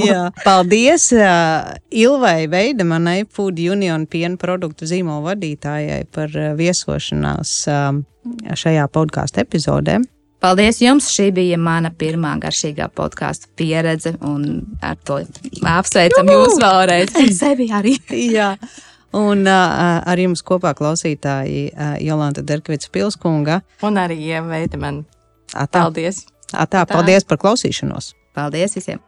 [0.08, 0.24] Jā.
[0.44, 8.02] Paldies uh, Ilvai Veidemanai, Food Union piena produktu zīmola vadītājai par uh, viesošanās um,
[8.56, 10.00] šajā podkāstu epizodē.
[10.44, 11.06] Paldies jums!
[11.08, 14.42] Šī bija mana pirmā garšīgā podkāstu pieredze, un
[14.84, 15.22] ar to
[15.70, 17.14] apsveicam jūs vēlreiz.
[17.22, 17.94] Es sevi arī.
[18.36, 18.50] Jā.
[19.16, 23.62] Un uh, ar jums kopā klausītāji uh, Jolanta Derkvits Pilskunga.
[23.88, 25.00] Un arī ieveida man.
[25.54, 26.24] Atā, Paldies!
[26.52, 28.12] atā, paldies par klausīšanos!
[28.36, 29.00] Paldies visiem!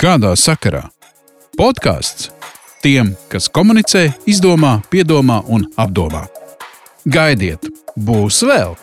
[0.00, 0.86] Kādā sakarā?
[1.58, 2.30] Podkāsts
[2.84, 6.26] tiem, kas komunicē, izdomā, piedomā un apdomā.
[7.04, 8.74] Gaidiet, būs vēl!